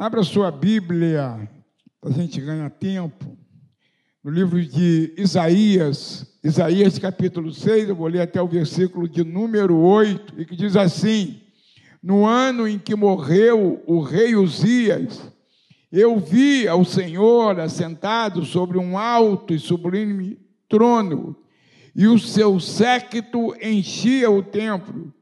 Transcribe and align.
Abra 0.00 0.22
sua 0.22 0.50
Bíblia, 0.50 1.46
a 2.02 2.10
gente 2.10 2.40
ganhar 2.40 2.70
tempo. 2.70 3.36
No 4.24 4.30
livro 4.30 4.58
de 4.64 5.12
Isaías, 5.14 6.24
Isaías 6.42 6.98
capítulo 6.98 7.52
6, 7.52 7.90
eu 7.90 7.94
vou 7.94 8.06
ler 8.06 8.22
até 8.22 8.40
o 8.40 8.48
versículo 8.48 9.06
de 9.06 9.22
número 9.22 9.76
8, 9.76 10.40
e 10.40 10.46
que 10.46 10.56
diz 10.56 10.74
assim: 10.74 11.42
No 12.02 12.24
ano 12.24 12.66
em 12.66 12.78
que 12.78 12.96
morreu 12.96 13.82
o 13.86 14.00
rei 14.00 14.34
Uzias, 14.34 15.20
eu 15.92 16.18
vi 16.18 16.66
ao 16.66 16.82
Senhor 16.82 17.60
assentado 17.60 18.42
sobre 18.42 18.78
um 18.78 18.96
alto 18.96 19.52
e 19.52 19.58
sublime 19.58 20.38
trono, 20.66 21.36
e 21.94 22.06
o 22.06 22.18
seu 22.18 22.58
séquito 22.58 23.54
enchia 23.60 24.30
o 24.30 24.42
templo. 24.42 25.12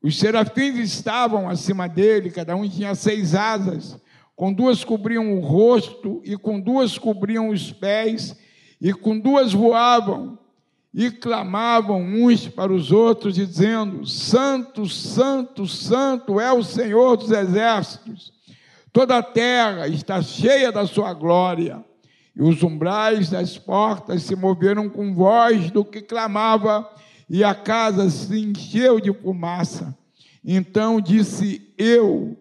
Os 0.00 0.16
serafins 0.16 0.78
estavam 0.78 1.48
acima 1.48 1.88
dele, 1.88 2.30
cada 2.30 2.54
um 2.54 2.68
tinha 2.68 2.94
seis 2.94 3.34
asas 3.34 4.03
com 4.36 4.52
duas 4.52 4.82
cobriam 4.82 5.36
o 5.36 5.40
rosto, 5.40 6.20
e 6.24 6.36
com 6.36 6.60
duas 6.60 6.98
cobriam 6.98 7.48
os 7.48 7.72
pés, 7.72 8.36
e 8.80 8.92
com 8.92 9.18
duas 9.18 9.52
voavam, 9.52 10.38
e 10.92 11.10
clamavam 11.10 12.00
uns 12.00 12.48
para 12.48 12.72
os 12.72 12.90
outros, 12.90 13.34
dizendo: 13.34 14.06
Santo, 14.06 14.88
Santo, 14.88 15.66
Santo 15.66 16.40
é 16.40 16.52
o 16.52 16.62
Senhor 16.62 17.16
dos 17.16 17.30
exércitos, 17.30 18.32
toda 18.92 19.18
a 19.18 19.22
terra 19.22 19.88
está 19.88 20.20
cheia 20.20 20.70
da 20.70 20.86
sua 20.86 21.12
glória. 21.12 21.84
E 22.36 22.42
os 22.42 22.64
umbrais 22.64 23.30
das 23.30 23.56
portas 23.56 24.24
se 24.24 24.34
moveram 24.34 24.88
com 24.88 25.14
voz 25.14 25.70
do 25.70 25.84
que 25.84 26.02
clamava, 26.02 26.88
e 27.30 27.44
a 27.44 27.54
casa 27.54 28.10
se 28.10 28.36
encheu 28.40 28.98
de 28.98 29.12
fumaça. 29.12 29.96
Então 30.44 31.00
disse 31.00 31.72
eu, 31.78 32.36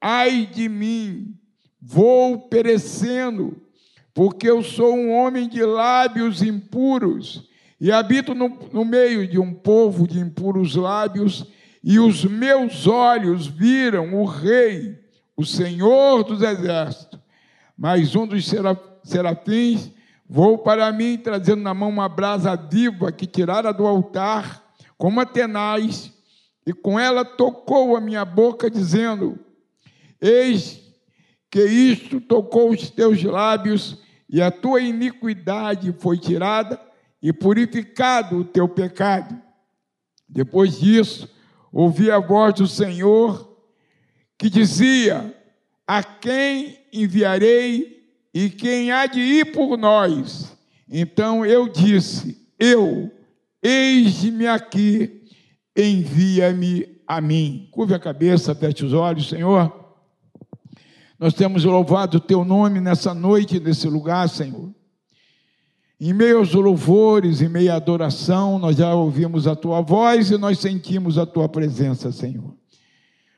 Ai 0.00 0.44
de 0.44 0.68
mim, 0.68 1.34
vou 1.86 2.48
perecendo, 2.48 3.60
porque 4.14 4.48
eu 4.48 4.62
sou 4.62 4.94
um 4.94 5.12
homem 5.12 5.48
de 5.48 5.62
lábios 5.62 6.42
impuros 6.42 7.46
e 7.78 7.92
habito 7.92 8.34
no, 8.34 8.48
no 8.72 8.84
meio 8.84 9.28
de 9.28 9.38
um 9.38 9.52
povo 9.52 10.08
de 10.08 10.18
impuros 10.18 10.74
lábios, 10.74 11.46
e 11.82 11.98
os 11.98 12.24
meus 12.24 12.86
olhos 12.86 13.46
viram 13.46 14.14
o 14.14 14.24
Rei, 14.24 14.98
o 15.36 15.44
Senhor 15.44 16.24
dos 16.24 16.40
Exércitos. 16.40 17.20
Mas 17.76 18.16
um 18.16 18.26
dos 18.26 18.48
serafins 19.02 19.90
voou 20.26 20.56
para 20.56 20.90
mim, 20.92 21.18
trazendo 21.18 21.60
na 21.60 21.74
mão 21.74 21.90
uma 21.90 22.08
brasa 22.08 22.56
viva 22.56 23.12
que 23.12 23.26
tirara 23.26 23.70
do 23.70 23.86
altar, 23.86 24.64
como 24.96 25.26
tenaz, 25.26 26.10
e 26.66 26.72
com 26.72 26.98
ela 26.98 27.22
tocou 27.22 27.94
a 27.94 28.00
minha 28.00 28.24
boca, 28.24 28.70
dizendo: 28.70 29.38
Eis 30.18 30.83
que 31.54 31.64
isto 31.64 32.20
tocou 32.20 32.72
os 32.72 32.90
teus 32.90 33.22
lábios, 33.22 33.96
e 34.28 34.42
a 34.42 34.50
tua 34.50 34.80
iniquidade 34.80 35.94
foi 36.00 36.18
tirada, 36.18 36.80
e 37.22 37.32
purificado 37.32 38.38
o 38.38 38.44
teu 38.44 38.68
pecado. 38.68 39.40
Depois 40.28 40.80
disso, 40.80 41.32
ouvi 41.72 42.10
a 42.10 42.18
voz 42.18 42.54
do 42.54 42.66
Senhor 42.66 43.56
que 44.36 44.50
dizia: 44.50 45.32
A 45.86 46.02
quem 46.02 46.76
enviarei 46.92 48.02
e 48.34 48.50
quem 48.50 48.90
há 48.90 49.06
de 49.06 49.20
ir 49.20 49.52
por 49.52 49.76
nós? 49.76 50.58
Então 50.90 51.46
eu 51.46 51.68
disse: 51.68 52.48
Eu, 52.58 53.12
eis-me 53.62 54.48
aqui, 54.48 55.22
envia-me 55.76 56.98
a 57.06 57.20
mim. 57.20 57.68
Curve 57.70 57.94
a 57.94 58.00
cabeça, 58.00 58.56
feche 58.56 58.84
os 58.84 58.92
olhos, 58.92 59.28
Senhor. 59.28 59.83
Nós 61.18 61.32
temos 61.32 61.64
louvado 61.64 62.16
o 62.16 62.20
teu 62.20 62.44
nome 62.44 62.80
nessa 62.80 63.14
noite, 63.14 63.60
nesse 63.60 63.88
lugar, 63.88 64.28
Senhor. 64.28 64.74
Em 66.00 66.12
meio 66.12 66.38
aos 66.38 66.52
louvores, 66.52 67.40
em 67.40 67.48
meio 67.48 67.72
à 67.72 67.76
adoração, 67.76 68.58
nós 68.58 68.76
já 68.76 68.92
ouvimos 68.92 69.46
a 69.46 69.54
tua 69.54 69.80
voz 69.80 70.32
e 70.32 70.36
nós 70.36 70.58
sentimos 70.58 71.16
a 71.16 71.24
tua 71.24 71.48
presença, 71.48 72.10
Senhor. 72.10 72.56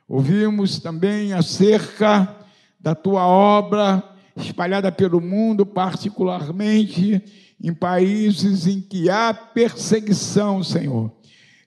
Ouvimos 0.08 0.78
também 0.78 1.34
acerca 1.34 2.34
da 2.80 2.94
tua 2.94 3.26
obra 3.26 4.02
espalhada 4.34 4.90
pelo 4.90 5.20
mundo, 5.20 5.66
particularmente 5.66 7.22
em 7.62 7.74
países 7.74 8.66
em 8.66 8.80
que 8.80 9.10
há 9.10 9.34
perseguição, 9.34 10.62
Senhor. 10.62 11.12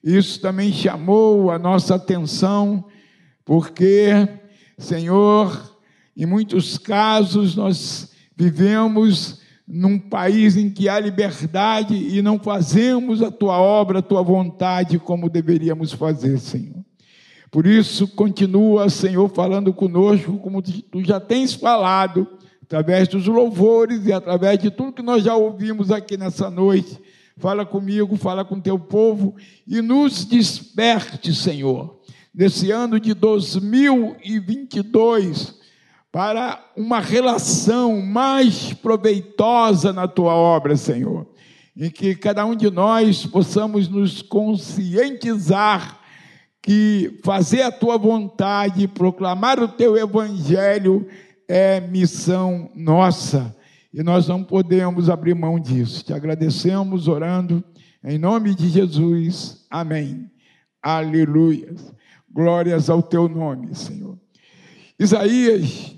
Isso 0.04 0.42
também 0.42 0.74
chamou 0.74 1.52
a 1.52 1.60
nossa 1.60 1.96
atenção, 1.96 2.86
porque, 3.46 4.28
Senhor, 4.78 5.79
em 6.20 6.26
muitos 6.26 6.78
casos, 6.78 7.56
nós 7.56 8.12
vivemos 8.36 9.40
num 9.66 9.98
país 9.98 10.58
em 10.58 10.70
que 10.70 10.90
há 10.90 11.00
liberdade 11.00 11.96
e 11.96 12.22
não 12.22 12.38
fazemos 12.38 13.22
a 13.22 13.32
tua 13.32 13.58
obra, 13.58 14.00
a 14.00 14.02
tua 14.02 14.22
vontade 14.22 15.00
como 15.00 15.30
deveríamos 15.30 15.94
fazer, 15.94 16.38
Senhor. 16.38 16.84
Por 17.50 17.66
isso, 17.66 18.06
continua, 18.06 18.90
Senhor, 18.90 19.30
falando 19.30 19.74
conosco, 19.74 20.38
como 20.40 20.62
tu 20.62 21.02
já 21.06 21.22
tens 21.22 21.54
falado, 21.54 22.28
através 22.64 23.08
dos 23.08 23.26
louvores 23.26 24.06
e 24.06 24.12
através 24.12 24.60
de 24.60 24.70
tudo 24.70 24.92
que 24.92 25.02
nós 25.02 25.24
já 25.24 25.38
ouvimos 25.38 25.90
aqui 25.90 26.18
nessa 26.18 26.50
noite. 26.50 27.00
Fala 27.38 27.66
comigo, 27.66 28.18
fala 28.18 28.44
com 28.44 28.60
teu 28.60 28.78
povo 28.78 29.38
e 29.66 29.82
nos 29.82 30.26
desperte, 30.26 31.34
Senhor, 31.34 31.98
nesse 32.36 32.72
ano 32.72 33.00
de 33.00 33.14
2022 33.14 35.59
para 36.12 36.64
uma 36.76 37.00
relação 37.00 38.02
mais 38.02 38.74
proveitosa 38.74 39.94
na 39.94 40.08
tua 40.08 40.34
obra, 40.34 40.76
Senhor, 40.76 41.28
em 41.78 41.90
que 41.90 42.16
cada 42.16 42.46
um 42.46 42.56
de 42.56 42.70
nós 42.70 43.26
possamos 43.26 43.88
nos 43.88 44.22
conscientizar 44.22 46.00
que 46.62 47.20
fazer 47.24 47.62
a 47.62 47.72
tua 47.72 47.98
vontade, 47.98 48.88
proclamar 48.88 49.60
o 49.60 49.68
teu 49.68 49.98
evangelho 49.98 51.08
é 51.48 51.80
missão 51.80 52.70
nossa 52.76 53.56
e 53.94 54.04
nós 54.04 54.28
não 54.28 54.44
podemos 54.44 55.10
abrir 55.10 55.34
mão 55.34 55.60
disso. 55.60 56.04
Te 56.04 56.14
agradecemos 56.14 57.08
orando 57.08 57.64
em 58.04 58.18
nome 58.18 58.54
de 58.54 58.70
Jesus. 58.70 59.66
Amém. 59.70 60.30
Aleluia. 60.82 61.74
Glórias 62.32 62.90
ao 62.90 63.02
teu 63.02 63.28
nome, 63.28 63.74
Senhor. 63.74 64.18
Isaías 65.00 65.96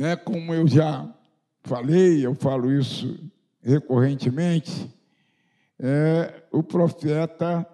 né? 0.00 0.16
Como 0.16 0.54
eu 0.54 0.66
já 0.66 1.14
falei, 1.62 2.24
eu 2.24 2.34
falo 2.34 2.72
isso 2.72 3.20
recorrentemente, 3.62 4.90
é 5.78 6.42
o 6.50 6.62
profeta 6.62 7.66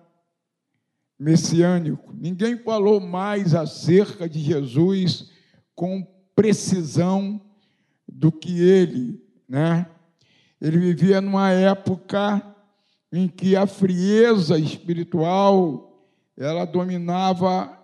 messiânico. 1.17 2.13
Ninguém 2.13 2.59
falou 2.59 2.99
mais 2.99 3.55
acerca 3.55 4.29
de 4.29 4.41
Jesus 4.41 5.31
com 5.73 6.05
precisão 6.35 7.41
do 8.09 8.33
que 8.33 8.61
ele, 8.61 9.25
né? 9.49 9.87
Ele 10.61 10.79
vivia 10.79 11.21
numa 11.21 11.53
época 11.53 12.43
em 13.13 13.29
que 13.29 13.55
a 13.55 13.69
frieza 13.69 14.59
espiritual 14.59 16.05
ela 16.37 16.65
dominava 16.65 17.79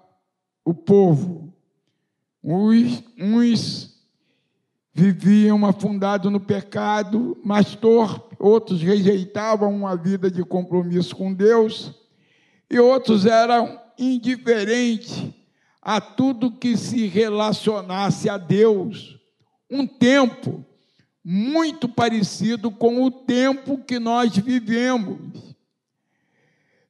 o 0.64 0.74
povo. 0.74 1.54
Uns, 2.42 3.04
uns 3.16 3.91
viviam 4.94 5.64
afundados 5.64 6.30
no 6.30 6.41
pecado, 6.41 7.38
mas 7.44 7.75
torpe, 7.75 8.36
outros 8.38 8.82
rejeitavam 8.82 9.75
uma 9.75 9.97
vida 9.97 10.30
de 10.30 10.44
compromisso 10.44 11.16
com 11.16 11.32
Deus, 11.32 11.94
e 12.70 12.78
outros 12.78 13.26
eram 13.26 13.80
indiferentes 13.98 15.25
a 15.80 16.00
tudo 16.00 16.53
que 16.53 16.76
se 16.76 17.06
relacionasse 17.06 18.28
a 18.28 18.36
Deus. 18.36 19.19
Um 19.71 19.86
tempo 19.86 20.65
muito 21.24 21.88
parecido 21.88 22.71
com 22.71 23.03
o 23.03 23.10
tempo 23.10 23.78
que 23.78 23.98
nós 23.98 24.36
vivemos. 24.36 25.54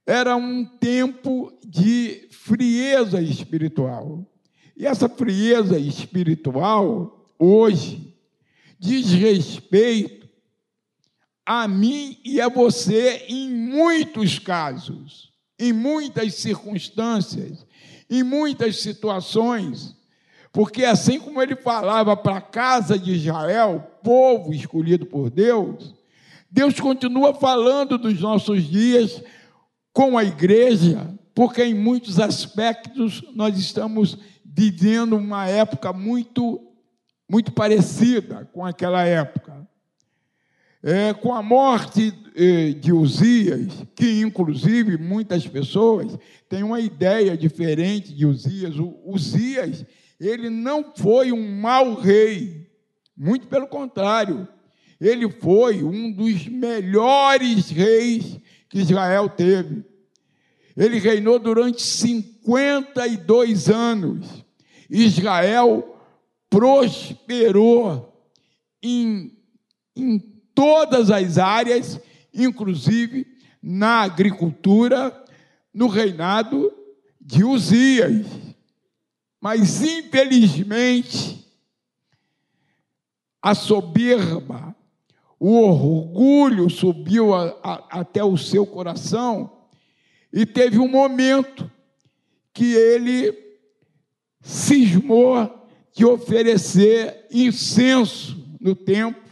Era 0.06 0.36
um 0.36 0.64
tempo 0.64 1.52
de 1.64 2.28
frieza 2.30 3.20
espiritual. 3.20 4.26
E 4.76 4.86
essa 4.86 5.08
frieza 5.08 5.78
espiritual 5.78 7.21
hoje 7.42 8.14
diz 8.78 9.10
respeito 9.12 10.28
a 11.44 11.66
mim 11.66 12.18
e 12.24 12.40
a 12.40 12.48
você 12.48 13.24
em 13.28 13.50
muitos 13.50 14.38
casos, 14.38 15.32
em 15.58 15.72
muitas 15.72 16.34
circunstâncias, 16.36 17.66
em 18.08 18.22
muitas 18.22 18.80
situações, 18.80 19.96
porque 20.52 20.84
assim 20.84 21.18
como 21.18 21.42
ele 21.42 21.56
falava 21.56 22.16
para 22.16 22.36
a 22.36 22.42
casa 22.42 22.98
de 22.98 23.12
Israel, 23.12 23.98
povo 24.02 24.52
escolhido 24.52 25.06
por 25.06 25.30
Deus, 25.30 25.94
Deus 26.50 26.78
continua 26.78 27.34
falando 27.34 27.96
dos 27.96 28.20
nossos 28.20 28.64
dias 28.64 29.22
com 29.92 30.18
a 30.18 30.22
igreja, 30.22 31.12
porque 31.34 31.64
em 31.64 31.74
muitos 31.74 32.20
aspectos 32.20 33.22
nós 33.34 33.58
estamos 33.58 34.18
vivendo 34.44 35.16
uma 35.16 35.48
época 35.48 35.92
muito, 35.92 36.60
muito 37.32 37.50
parecida 37.50 38.46
com 38.52 38.62
aquela 38.62 39.06
época. 39.06 39.66
É, 40.82 41.14
com 41.14 41.32
a 41.32 41.42
morte 41.42 42.12
eh, 42.34 42.72
de 42.72 42.92
Uzias, 42.92 43.72
que 43.94 44.20
inclusive 44.20 44.98
muitas 44.98 45.46
pessoas 45.46 46.18
têm 46.46 46.62
uma 46.62 46.78
ideia 46.78 47.34
diferente 47.34 48.12
de 48.12 48.26
Uzias. 48.26 48.78
O 48.78 48.98
Uzias, 49.06 49.86
ele 50.20 50.50
não 50.50 50.92
foi 50.94 51.32
um 51.32 51.58
mau 51.58 51.94
rei, 51.94 52.70
muito 53.16 53.46
pelo 53.46 53.66
contrário, 53.66 54.46
ele 55.00 55.30
foi 55.30 55.82
um 55.82 56.12
dos 56.12 56.46
melhores 56.48 57.70
reis 57.70 58.38
que 58.68 58.80
Israel 58.80 59.30
teve. 59.30 59.82
Ele 60.76 60.98
reinou 60.98 61.38
durante 61.38 61.80
52 61.80 63.70
anos. 63.70 64.44
Israel 64.90 65.91
prosperou 66.52 68.22
em, 68.82 69.34
em 69.96 70.18
todas 70.54 71.10
as 71.10 71.38
áreas, 71.38 71.98
inclusive 72.34 73.26
na 73.62 74.02
agricultura, 74.02 75.24
no 75.72 75.86
reinado 75.86 76.70
de 77.18 77.42
Uzias. 77.42 78.26
Mas, 79.40 79.82
infelizmente, 79.82 81.42
a 83.40 83.54
soberba, 83.54 84.76
o 85.40 85.54
orgulho 85.54 86.68
subiu 86.68 87.32
a, 87.34 87.58
a, 87.62 88.00
até 88.00 88.22
o 88.22 88.36
seu 88.36 88.66
coração 88.66 89.50
e 90.30 90.44
teve 90.44 90.78
um 90.78 90.86
momento 90.86 91.70
que 92.52 92.74
ele 92.74 93.34
cismou 94.42 95.61
de 95.94 96.04
oferecer 96.04 97.26
incenso 97.30 98.42
no 98.60 98.74
templo, 98.74 99.22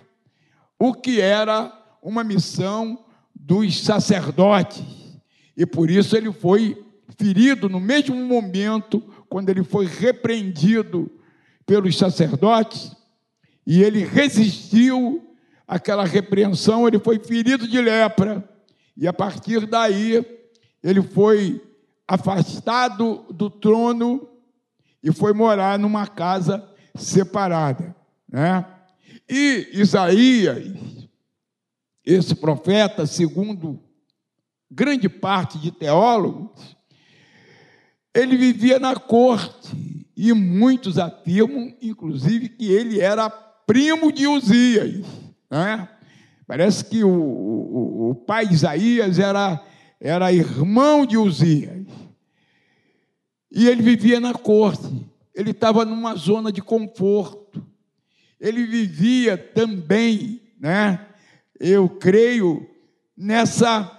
o 0.79 0.93
que 0.93 1.21
era 1.21 1.73
uma 2.03 2.23
missão 2.25 3.05
dos 3.35 3.81
sacerdotes. 3.83 4.83
E 5.57 5.65
por 5.65 5.91
isso 5.91 6.17
ele 6.17 6.33
foi 6.33 6.83
ferido 7.19 7.69
no 7.69 7.81
mesmo 7.81 8.17
momento, 8.17 9.03
quando 9.29 9.49
ele 9.49 9.62
foi 9.62 9.87
repreendido 9.87 11.11
pelos 11.67 11.97
sacerdotes, 11.97 12.95
e 13.67 13.83
ele 13.83 14.05
resistiu 14.05 15.35
àquela 15.67 16.05
repreensão, 16.05 16.89
ele 16.89 16.99
foi 16.99 17.19
ferido 17.19 17.69
de 17.69 17.81
lepra, 17.81 18.49
e 18.97 19.07
a 19.07 19.12
partir 19.12 19.67
daí 19.67 20.25
ele 20.83 21.03
foi 21.03 21.62
afastado 22.09 23.25
do 23.31 23.49
trono 23.49 24.29
e 25.02 25.12
foi 25.12 25.32
morar 25.32 25.79
numa 25.79 26.06
casa 26.06 26.67
separada, 26.94 27.94
né? 28.29 28.64
E 29.29 29.69
Isaías, 29.73 30.75
esse 32.05 32.35
profeta, 32.35 33.06
segundo 33.06 33.81
grande 34.70 35.08
parte 35.08 35.58
de 35.58 35.70
teólogos, 35.70 36.76
ele 38.14 38.37
vivia 38.37 38.79
na 38.79 38.97
corte 38.97 40.06
e 40.17 40.32
muitos 40.32 40.99
afirmam, 40.99 41.75
inclusive, 41.81 42.49
que 42.49 42.70
ele 42.70 43.00
era 43.00 43.31
primo 43.31 44.12
de 44.12 44.26
Uzias, 44.26 45.06
né? 45.50 45.88
Parece 46.47 46.85
que 46.85 47.05
o, 47.05 47.08
o, 47.08 48.11
o 48.11 48.14
pai 48.14 48.49
Isaías 48.50 49.19
era 49.19 49.64
era 50.00 50.32
irmão 50.32 51.05
de 51.05 51.19
Uzias. 51.19 51.87
E 53.50 53.69
ele 53.69 53.82
vivia 53.82 54.20
na 54.20 54.32
corte, 54.32 55.06
ele 55.35 55.50
estava 55.50 55.85
numa 55.85 56.14
zona 56.14 56.52
de 56.52 56.62
conforto. 56.62 57.67
Ele 58.41 58.64
vivia 58.64 59.37
também, 59.37 60.41
né? 60.58 61.06
Eu 61.58 61.88
creio 61.88 62.67
nessa 63.17 63.91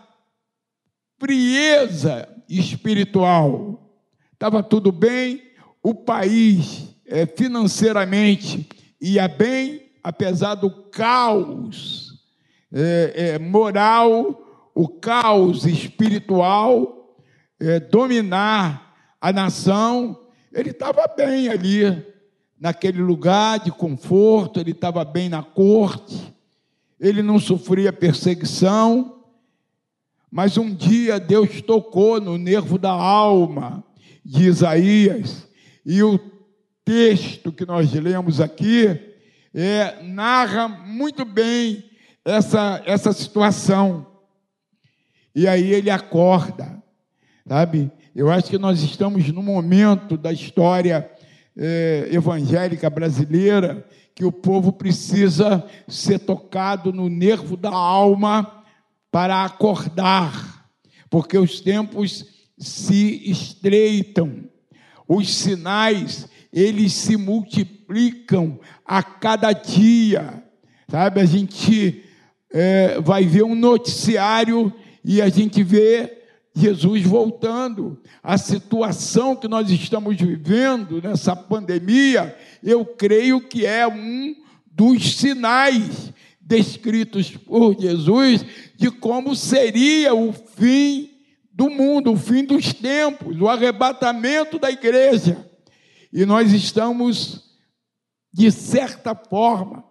frieza 1.19 2.27
espiritual. 2.49 3.95
Estava 4.33 4.63
tudo 4.63 4.91
bem, 4.91 5.43
o 5.83 5.93
país 5.93 6.95
é, 7.05 7.25
financeiramente 7.25 8.67
ia 8.99 9.27
bem, 9.27 9.91
apesar 10.03 10.55
do 10.55 10.71
caos 10.89 12.11
é, 12.71 13.13
é, 13.15 13.39
moral 13.39 14.71
o 14.73 14.87
caos 14.87 15.65
espiritual 15.65 17.17
é, 17.59 17.79
dominar 17.79 18.90
a 19.21 19.31
nação, 19.31 20.19
ele 20.51 20.71
estava 20.71 21.07
bem 21.15 21.47
ali, 21.47 22.03
naquele 22.59 23.01
lugar 23.01 23.59
de 23.59 23.71
conforto, 23.71 24.59
ele 24.59 24.71
estava 24.71 25.05
bem 25.05 25.29
na 25.29 25.43
corte, 25.43 26.35
ele 26.99 27.21
não 27.21 27.39
sofria 27.39 27.93
perseguição, 27.93 29.23
mas 30.31 30.57
um 30.57 30.73
dia 30.73 31.19
Deus 31.19 31.61
tocou 31.61 32.19
no 32.19 32.37
nervo 32.37 32.79
da 32.79 32.91
alma 32.91 33.83
de 34.25 34.47
Isaías, 34.47 35.47
e 35.85 36.01
o 36.01 36.19
texto 36.83 37.51
que 37.51 37.65
nós 37.65 37.93
lemos 37.93 38.41
aqui 38.41 38.99
é, 39.53 40.01
narra 40.03 40.67
muito 40.67 41.25
bem 41.25 41.83
essa, 42.25 42.81
essa 42.85 43.11
situação. 43.13 44.07
E 45.33 45.47
aí 45.47 45.71
ele 45.71 45.89
acorda, 45.89 46.81
sabe? 47.47 47.91
Eu 48.13 48.29
acho 48.29 48.49
que 48.49 48.57
nós 48.57 48.83
estamos 48.83 49.25
no 49.29 49.41
momento 49.41 50.17
da 50.17 50.33
história 50.33 51.09
é, 51.55 52.09
evangélica 52.11 52.89
brasileira 52.89 53.87
que 54.13 54.25
o 54.25 54.33
povo 54.33 54.73
precisa 54.73 55.65
ser 55.87 56.19
tocado 56.19 56.91
no 56.91 57.07
nervo 57.07 57.55
da 57.55 57.71
alma 57.71 58.65
para 59.09 59.45
acordar, 59.45 60.67
porque 61.09 61.37
os 61.37 61.61
tempos 61.61 62.25
se 62.57 63.31
estreitam, 63.31 64.43
os 65.07 65.33
sinais 65.33 66.27
eles 66.51 66.91
se 66.91 67.15
multiplicam 67.15 68.59
a 68.85 69.01
cada 69.01 69.53
dia, 69.53 70.43
sabe? 70.89 71.21
A 71.21 71.25
gente 71.25 72.03
é, 72.51 72.99
vai 72.99 73.23
ver 73.23 73.43
um 73.43 73.55
noticiário 73.55 74.73
e 75.01 75.21
a 75.21 75.29
gente 75.29 75.63
vê 75.63 76.20
Jesus 76.53 77.03
voltando. 77.03 77.99
A 78.21 78.37
situação 78.37 79.35
que 79.35 79.47
nós 79.47 79.69
estamos 79.69 80.15
vivendo 80.17 81.01
nessa 81.01 81.35
pandemia, 81.35 82.37
eu 82.63 82.85
creio 82.85 83.41
que 83.41 83.65
é 83.65 83.87
um 83.87 84.35
dos 84.65 85.17
sinais 85.17 86.11
descritos 86.39 87.31
por 87.31 87.79
Jesus 87.79 88.45
de 88.75 88.91
como 88.91 89.35
seria 89.35 90.13
o 90.13 90.33
fim 90.33 91.09
do 91.53 91.69
mundo, 91.69 92.11
o 92.11 92.17
fim 92.17 92.43
dos 92.43 92.73
tempos, 92.73 93.39
o 93.39 93.47
arrebatamento 93.47 94.59
da 94.59 94.69
igreja. 94.69 95.45
E 96.11 96.25
nós 96.25 96.51
estamos, 96.51 97.43
de 98.33 98.51
certa 98.51 99.15
forma, 99.15 99.83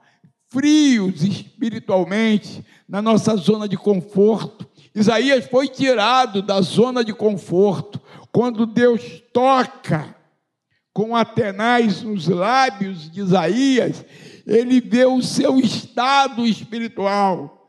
frios 0.48 1.22
espiritualmente, 1.22 2.64
na 2.88 3.00
nossa 3.00 3.36
zona 3.36 3.68
de 3.68 3.76
conforto, 3.76 4.68
Isaías 4.94 5.46
foi 5.46 5.68
tirado 5.68 6.42
da 6.42 6.60
zona 6.60 7.04
de 7.04 7.12
conforto 7.12 8.00
quando 8.32 8.66
Deus 8.66 9.22
toca 9.32 10.14
com 10.92 11.14
Atenais 11.14 12.02
nos 12.02 12.28
lábios 12.28 13.10
de 13.10 13.20
Isaías, 13.20 14.04
ele 14.46 14.80
vê 14.80 15.04
o 15.04 15.22
seu 15.22 15.58
estado 15.58 16.44
espiritual, 16.44 17.68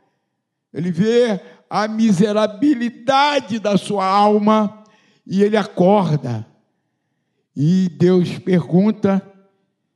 ele 0.73 0.91
vê 0.91 1.39
a 1.69 1.87
miserabilidade 1.87 3.59
da 3.59 3.77
sua 3.77 4.05
alma 4.05 4.83
e 5.25 5.43
ele 5.43 5.55
acorda. 5.55 6.45
E 7.55 7.89
Deus 7.89 8.39
pergunta: 8.39 9.21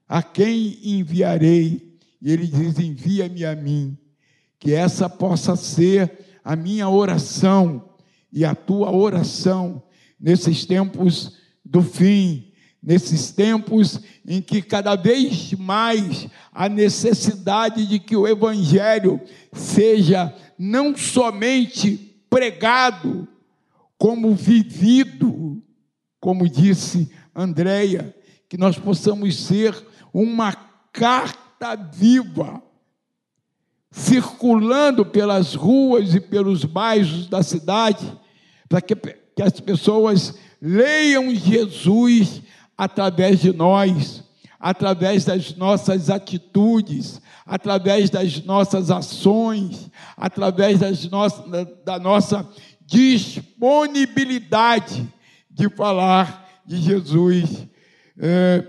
A 0.08 0.22
quem 0.22 0.80
enviarei? 0.84 1.98
E 2.22 2.32
ele 2.32 2.48
diz: 2.48 2.78
Envia-me 2.80 3.46
a 3.46 3.56
mim, 3.56 3.98
que 4.60 4.74
essa 4.74 5.10
possa 5.10 5.56
ser 5.56 6.25
a 6.46 6.56
minha 6.56 6.88
oração 6.88 7.90
e 8.32 8.46
a 8.46 8.54
tua 8.54 8.96
oração 8.96 9.82
nesses 10.20 10.64
tempos 10.64 11.36
do 11.66 11.82
fim, 11.82 12.52
nesses 12.82 13.32
tempos 13.32 14.00
em 14.28 14.40
que 14.44 14.62
cada 14.62 14.96
vez 14.96 15.54
mais 15.54 16.28
a 16.54 16.70
necessidade 16.70 17.88
de 17.88 17.98
que 17.98 18.16
o 18.16 18.28
Evangelho 18.28 19.20
seja 19.52 20.32
não 20.56 20.96
somente 20.96 22.16
pregado, 22.30 23.28
como 23.98 24.36
vivido, 24.36 25.64
como 26.20 26.48
disse 26.48 27.10
Andréia, 27.34 28.16
que 28.48 28.58
nós 28.58 28.78
possamos 28.78 29.36
ser 29.36 29.74
uma 30.14 30.54
carta 30.92 31.76
viva 31.76 32.62
circulando 33.96 35.06
pelas 35.06 35.56
ruas 35.56 36.14
e 36.14 36.20
pelos 36.20 36.66
bairros 36.66 37.28
da 37.28 37.42
cidade, 37.42 38.06
para 38.68 38.82
que, 38.82 38.94
que 38.94 39.42
as 39.42 39.58
pessoas 39.62 40.38
leiam 40.62 41.34
Jesus 41.34 42.42
através 42.78 43.40
de 43.40 43.54
nós, 43.54 44.22
através 44.60 45.24
das 45.24 45.56
nossas 45.56 46.10
atitudes, 46.10 47.22
através 47.46 48.10
das 48.10 48.44
nossas 48.44 48.92
ações, 48.92 49.90
através 50.18 50.80
das 50.80 51.10
nossas, 51.10 51.46
da 51.86 51.98
nossa 51.98 52.46
disponibilidade 52.86 55.08
de 55.50 55.70
falar 55.70 56.50
de 56.66 56.82
Jesus 56.82 57.66
é, 58.20 58.62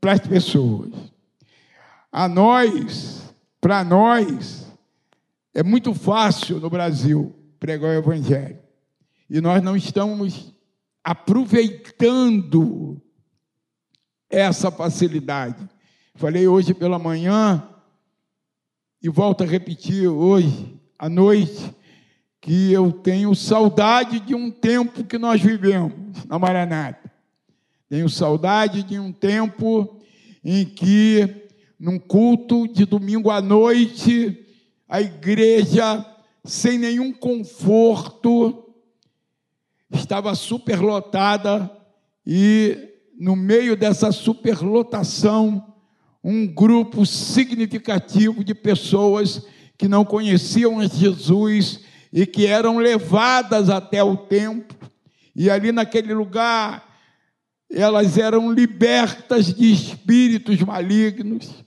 para 0.00 0.12
as 0.12 0.20
pessoas. 0.20 0.92
A 2.10 2.26
nós, 2.26 3.31
para 3.62 3.84
nós, 3.84 4.66
é 5.54 5.62
muito 5.62 5.94
fácil 5.94 6.58
no 6.58 6.68
Brasil 6.68 7.32
pregar 7.60 7.90
o 7.90 7.98
Evangelho. 7.98 8.58
E 9.30 9.40
nós 9.40 9.62
não 9.62 9.76
estamos 9.76 10.52
aproveitando 11.04 13.00
essa 14.28 14.68
facilidade. 14.68 15.68
Falei 16.16 16.48
hoje 16.48 16.74
pela 16.74 16.98
manhã 16.98 17.68
e 19.00 19.08
volto 19.08 19.44
a 19.44 19.46
repetir 19.46 20.08
hoje 20.08 20.76
à 20.98 21.08
noite 21.08 21.72
que 22.40 22.72
eu 22.72 22.90
tenho 22.90 23.32
saudade 23.32 24.18
de 24.18 24.34
um 24.34 24.50
tempo 24.50 25.04
que 25.04 25.18
nós 25.18 25.40
vivemos 25.40 26.24
na 26.24 26.36
Maranata. 26.36 27.12
Tenho 27.88 28.08
saudade 28.08 28.82
de 28.82 28.98
um 28.98 29.12
tempo 29.12 30.00
em 30.42 30.64
que, 30.64 31.41
num 31.82 31.98
culto 31.98 32.68
de 32.68 32.84
domingo 32.84 33.28
à 33.28 33.42
noite, 33.42 34.38
a 34.88 35.00
igreja, 35.00 36.06
sem 36.44 36.78
nenhum 36.78 37.12
conforto, 37.12 38.72
estava 39.90 40.32
superlotada 40.36 41.68
e, 42.24 42.78
no 43.18 43.34
meio 43.34 43.76
dessa 43.76 44.12
superlotação, 44.12 45.74
um 46.22 46.46
grupo 46.46 47.04
significativo 47.04 48.44
de 48.44 48.54
pessoas 48.54 49.44
que 49.76 49.88
não 49.88 50.04
conheciam 50.04 50.88
Jesus 50.88 51.80
e 52.12 52.24
que 52.24 52.46
eram 52.46 52.78
levadas 52.78 53.68
até 53.68 54.04
o 54.04 54.16
templo, 54.16 54.78
e 55.34 55.50
ali 55.50 55.72
naquele 55.72 56.14
lugar 56.14 56.92
elas 57.68 58.18
eram 58.18 58.52
libertas 58.52 59.52
de 59.52 59.72
espíritos 59.72 60.60
malignos, 60.60 61.64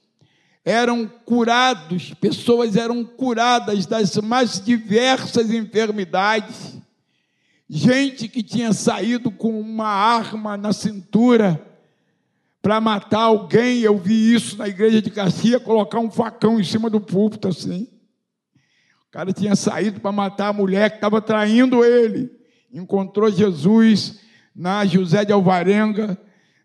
eram 0.65 1.07
curados, 1.07 2.13
pessoas 2.15 2.75
eram 2.75 3.05
curadas 3.05 3.85
das 3.85 4.17
mais 4.17 4.59
diversas 4.59 5.51
enfermidades. 5.51 6.77
Gente 7.69 8.27
que 8.27 8.43
tinha 8.43 8.73
saído 8.73 9.31
com 9.31 9.59
uma 9.59 9.87
arma 9.87 10.57
na 10.57 10.73
cintura 10.73 11.63
para 12.61 12.81
matar 12.81 13.21
alguém, 13.21 13.81
eu 13.81 13.95
vi 13.97 14.33
isso 14.33 14.57
na 14.57 14.67
igreja 14.67 15.01
de 15.01 15.11
Caxias, 15.11 15.61
colocar 15.61 15.99
um 15.99 16.09
facão 16.09 16.59
em 16.59 16.63
cima 16.63 16.89
do 16.89 16.99
púlpito 16.99 17.47
assim 17.47 17.87
cara 19.15 19.31
tinha 19.31 19.55
saído 19.55 20.01
para 20.01 20.11
matar 20.11 20.49
a 20.49 20.53
mulher 20.53 20.89
que 20.89 20.97
estava 20.97 21.21
traindo 21.21 21.85
ele. 21.85 22.29
Encontrou 22.69 23.31
Jesus 23.31 24.19
na 24.53 24.85
José 24.85 25.23
de 25.23 25.31
Alvarenga, 25.31 26.17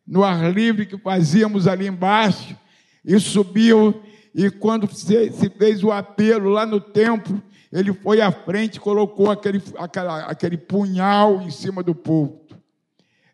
no 0.04 0.24
ar 0.24 0.52
livre 0.52 0.84
que 0.84 0.98
fazíamos 0.98 1.68
ali 1.68 1.86
embaixo, 1.86 2.56
e 3.04 3.18
subiu. 3.18 4.02
E 4.34 4.50
quando 4.50 4.92
se 4.94 5.30
fez 5.58 5.82
o 5.82 5.90
apelo 5.90 6.50
lá 6.50 6.64
no 6.64 6.80
templo, 6.80 7.42
ele 7.72 7.92
foi 7.92 8.20
à 8.20 8.32
frente, 8.32 8.80
colocou 8.80 9.30
aquele, 9.30 9.62
aquela, 9.78 10.24
aquele 10.24 10.56
punhal 10.56 11.42
em 11.42 11.50
cima 11.50 11.82
do 11.82 11.94
púlpito. 11.94 12.58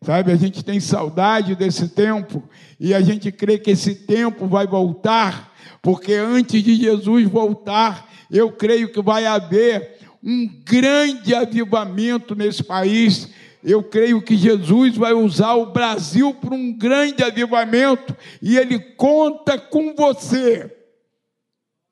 Sabe, 0.01 0.31
a 0.31 0.35
gente 0.35 0.63
tem 0.63 0.79
saudade 0.79 1.55
desse 1.55 1.89
tempo 1.89 2.43
e 2.79 2.93
a 2.93 3.01
gente 3.01 3.31
crê 3.31 3.57
que 3.57 3.71
esse 3.71 3.95
tempo 3.95 4.45
vai 4.45 4.67
voltar, 4.67 5.51
porque 5.81 6.13
antes 6.13 6.61
de 6.61 6.75
Jesus 6.75 7.27
voltar, 7.27 8.07
eu 8.29 8.51
creio 8.51 8.91
que 8.91 9.01
vai 9.01 9.25
haver 9.25 9.97
um 10.23 10.47
grande 10.63 11.33
avivamento 11.33 12.35
nesse 12.35 12.63
país. 12.63 13.29
Eu 13.69 13.83
creio 13.83 14.21
que 14.21 14.37
Jesus 14.37 14.95
vai 14.95 15.11
usar 15.11 15.55
o 15.55 15.73
Brasil 15.73 16.33
para 16.33 16.55
um 16.55 16.71
grande 16.71 17.21
avivamento 17.21 18.15
e 18.41 18.57
Ele 18.57 18.79
conta 18.79 19.59
com 19.59 19.93
você. 19.93 20.73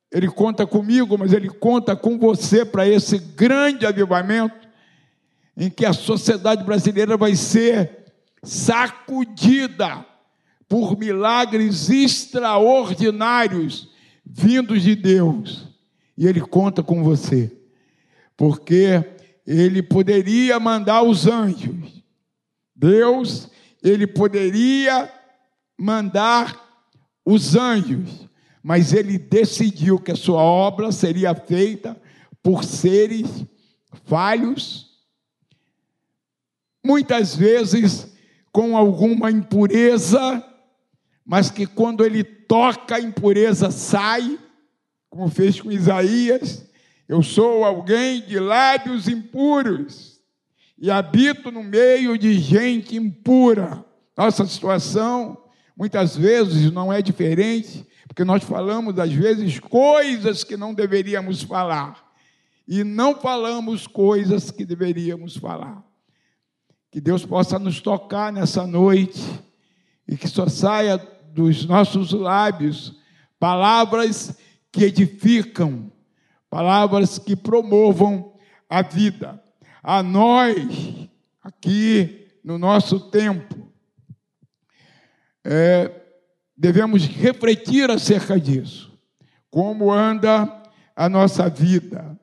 Ele 0.10 0.30
conta 0.30 0.66
comigo, 0.66 1.18
mas 1.18 1.34
Ele 1.34 1.50
conta 1.50 1.94
com 1.94 2.18
você 2.18 2.64
para 2.64 2.88
esse 2.88 3.18
grande 3.18 3.86
avivamento 3.86 4.56
em 5.58 5.70
que 5.70 5.86
a 5.86 5.92
sociedade 5.92 6.64
brasileira 6.64 7.18
vai 7.18 7.36
ser 7.36 8.06
sacudida 8.42 10.06
por 10.70 10.98
milagres 10.98 11.90
extraordinários 11.90 13.90
vindos 14.26 14.82
de 14.82 14.96
Deus. 14.96 15.68
E 16.18 16.26
ele 16.26 16.40
conta 16.40 16.82
com 16.82 17.04
você, 17.04 17.52
porque 18.38 19.04
ele 19.46 19.84
poderia 19.84 20.60
mandar 20.60 21.04
os 21.04 21.28
anjos. 21.28 22.04
Deus, 22.76 23.50
ele 23.84 24.08
poderia 24.08 25.12
mandar 25.78 26.62
os 27.24 27.56
anjos, 27.56 28.28
mas 28.64 28.94
ele 28.94 29.18
decidiu 29.18 30.00
que 30.00 30.12
a 30.12 30.16
sua 30.16 30.42
obra 30.42 30.92
seria 30.92 31.36
feita 31.36 32.00
por 32.42 32.64
seres 32.64 33.46
falhos, 34.06 34.90
muitas 36.84 37.36
vezes 37.36 38.14
com 38.52 38.78
alguma 38.78 39.32
impureza, 39.32 40.44
mas 41.26 41.50
que 41.50 41.66
quando 41.66 42.06
ele 42.06 42.24
toca 42.24 42.96
a 42.96 43.02
impureza 43.02 43.72
sai, 43.72 44.40
como 45.10 45.30
fez 45.30 45.60
com 45.60 45.72
Isaías, 45.72 46.65
eu 47.08 47.22
sou 47.22 47.64
alguém 47.64 48.22
de 48.22 48.40
lábios 48.40 49.08
impuros 49.08 50.20
e 50.78 50.90
habito 50.90 51.52
no 51.52 51.64
meio 51.64 52.18
de 52.18 52.40
gente 52.40 52.96
impura. 52.96 53.86
Nossa 54.18 54.46
situação 54.46 55.38
muitas 55.76 56.16
vezes 56.16 56.72
não 56.72 56.92
é 56.92 57.02
diferente, 57.02 57.86
porque 58.08 58.24
nós 58.24 58.44
falamos 58.44 58.98
às 58.98 59.12
vezes 59.12 59.60
coisas 59.60 60.44
que 60.44 60.58
não 60.58 60.74
deveríamos 60.74 61.44
falar 61.44 62.06
e 62.68 62.84
não 62.84 63.16
falamos 63.16 63.86
coisas 63.86 64.50
que 64.50 64.66
deveríamos 64.66 65.36
falar. 65.36 65.84
Que 66.92 67.00
Deus 67.00 67.26
possa 67.26 67.60
nos 67.60 67.82
tocar 67.82 68.32
nessa 68.32 68.66
noite 68.66 69.22
e 70.08 70.18
que 70.18 70.28
só 70.28 70.48
saia 70.48 70.98
dos 71.34 71.66
nossos 71.66 72.12
lábios 72.14 72.96
palavras 73.40 74.36
que 74.72 74.86
edificam, 74.86 75.92
palavras 76.56 77.20
que 77.20 77.36
promovam 77.36 78.34
a 78.70 78.82
vida. 78.82 79.44
A 79.84 80.02
nós, 80.02 80.56
aqui 81.44 82.30
no 82.42 82.58
nosso 82.58 82.98
tempo, 82.98 83.70
é, 85.44 85.92
devemos 86.56 87.06
refletir 87.08 87.92
acerca 87.92 88.40
disso. 88.40 88.98
Como 89.52 89.92
anda 89.92 90.64
a 90.96 91.10
nossa 91.10 91.50
vida. 91.50 92.18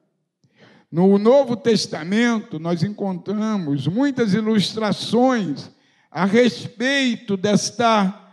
No 0.90 1.18
Novo 1.18 1.54
Testamento, 1.54 2.58
nós 2.58 2.82
encontramos 2.82 3.86
muitas 3.86 4.32
ilustrações 4.32 5.70
a 6.10 6.24
respeito 6.24 7.36
desta 7.36 8.32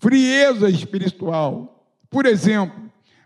frieza 0.00 0.70
espiritual. 0.70 1.86
Por 2.08 2.24
exemplo, 2.24 2.83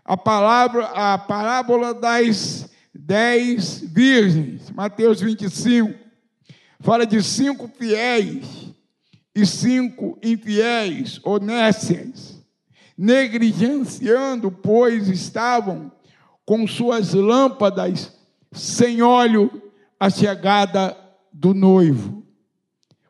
a 0.09 0.17
palavra, 0.17 0.85
a 0.85 1.19
parábola 1.19 1.93
das 1.93 2.67
dez 2.91 3.79
virgens, 3.79 4.71
Mateus 4.71 5.21
25, 5.21 5.93
fala 6.79 7.05
de 7.05 7.21
cinco 7.21 7.67
fiéis 7.77 8.73
e 9.35 9.45
cinco 9.45 10.17
infiéis, 10.23 11.21
honestas, 11.23 12.43
negligenciando, 12.97 14.49
pois 14.49 15.07
estavam 15.09 15.91
com 16.43 16.65
suas 16.65 17.13
lâmpadas 17.13 18.11
sem 18.51 19.03
óleo 19.03 19.61
a 19.99 20.09
chegada 20.09 20.97
do 21.31 21.53
noivo. 21.53 22.25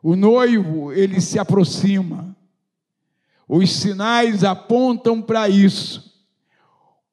O 0.04 0.18
noivo, 0.18 0.92
ele 0.92 1.22
se 1.22 1.40
aproxima. 1.40 2.36
Os 3.48 3.72
sinais 3.72 4.44
apontam 4.44 5.22
para 5.22 5.48
isso 5.48 6.09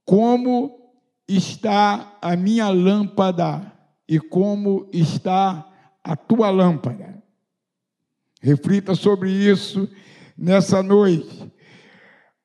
como 0.07 0.95
está 1.29 2.17
a 2.23 2.37
minha 2.37 2.69
lâmpada 2.69 3.73
e 4.09 4.21
como 4.21 4.89
está 4.93 5.69
a 6.03 6.17
tua 6.17 6.49
lâmpada. 6.49 7.21
Reflita 8.41 8.95
sobre 8.95 9.31
isso 9.31 9.91
nessa 10.39 10.81
noite. 10.83 11.53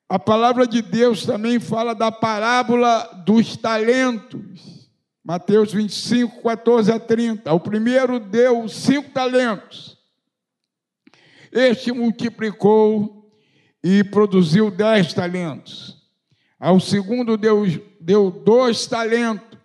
A 0.09 0.17
palavra 0.17 0.65
de 0.65 0.81
Deus 0.81 1.23
também 1.23 1.59
fala 1.59 1.93
da 1.93 2.11
parábola 2.11 3.23
dos 3.25 3.55
talentos. 3.55 4.89
Mateus 5.23 5.71
25, 5.71 6.41
14 6.41 6.91
a 6.91 6.99
30. 6.99 7.53
O 7.53 7.59
primeiro 7.59 8.19
deu 8.19 8.67
cinco 8.67 9.11
talentos. 9.11 9.95
Este 11.51 11.91
multiplicou 11.91 13.31
e 13.83 14.03
produziu 14.03 14.71
dez 14.71 15.13
talentos. 15.13 16.00
Ao 16.61 16.79
segundo 16.79 17.37
deu, 17.37 17.63
deu 17.99 18.29
dois 18.29 18.85
talentos. 18.85 19.57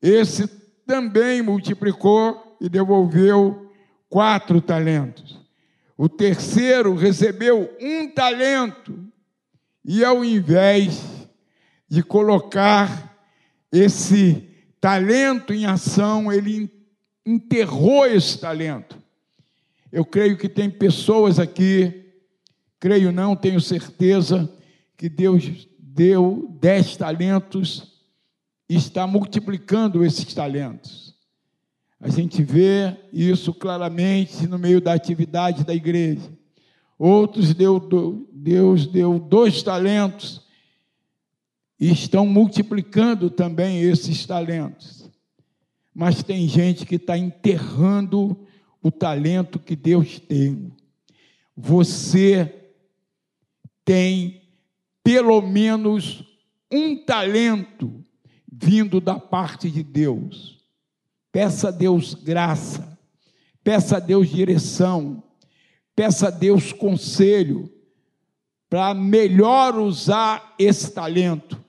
Esse 0.00 0.46
também 0.86 1.42
multiplicou 1.42 2.56
e 2.60 2.68
devolveu 2.68 3.68
quatro 4.08 4.60
talentos. 4.60 5.40
O 5.98 6.08
terceiro 6.08 6.94
recebeu 6.94 7.68
um 7.80 8.08
talento 8.08 8.96
e, 9.84 10.04
ao 10.04 10.24
invés 10.24 11.02
de 11.88 12.00
colocar 12.00 13.20
esse 13.72 14.48
talento 14.80 15.52
em 15.52 15.66
ação, 15.66 16.32
ele 16.32 16.70
enterrou 17.26 18.06
esse 18.06 18.38
talento. 18.38 18.96
Eu 19.90 20.04
creio 20.04 20.38
que 20.38 20.48
tem 20.48 20.70
pessoas 20.70 21.40
aqui, 21.40 22.04
creio 22.78 23.10
não, 23.10 23.34
tenho 23.34 23.60
certeza, 23.60 24.48
que 24.96 25.08
Deus 25.08 25.68
deu 26.00 26.48
dez 26.58 26.96
talentos 26.96 27.92
e 28.66 28.74
está 28.74 29.06
multiplicando 29.06 30.02
esses 30.02 30.32
talentos. 30.32 31.14
A 32.00 32.08
gente 32.08 32.42
vê 32.42 32.96
isso 33.12 33.52
claramente 33.52 34.46
no 34.46 34.58
meio 34.58 34.80
da 34.80 34.94
atividade 34.94 35.62
da 35.62 35.74
igreja. 35.74 36.32
Outros 36.98 37.52
deu, 37.52 37.78
Deus 38.32 38.86
deu 38.86 39.18
dois 39.18 39.62
talentos 39.62 40.40
e 41.78 41.92
estão 41.92 42.24
multiplicando 42.24 43.28
também 43.28 43.82
esses 43.82 44.24
talentos. 44.24 45.06
Mas 45.94 46.22
tem 46.22 46.48
gente 46.48 46.86
que 46.86 46.94
está 46.94 47.18
enterrando 47.18 48.48
o 48.82 48.90
talento 48.90 49.58
que 49.58 49.76
Deus 49.76 50.18
tem. 50.18 50.72
Você 51.54 52.70
tem 53.84 54.39
pelo 55.02 55.40
menos 55.40 56.24
um 56.70 56.96
talento 56.96 58.04
vindo 58.50 59.00
da 59.00 59.18
parte 59.18 59.70
de 59.70 59.82
Deus. 59.82 60.58
Peça 61.32 61.68
a 61.68 61.70
Deus 61.70 62.14
graça, 62.14 62.98
peça 63.62 63.96
a 63.96 64.00
Deus 64.00 64.28
direção, 64.28 65.22
peça 65.94 66.28
a 66.28 66.30
Deus 66.30 66.72
conselho 66.72 67.72
para 68.68 68.94
melhor 68.94 69.76
usar 69.78 70.54
esse 70.58 70.92
talento, 70.92 71.62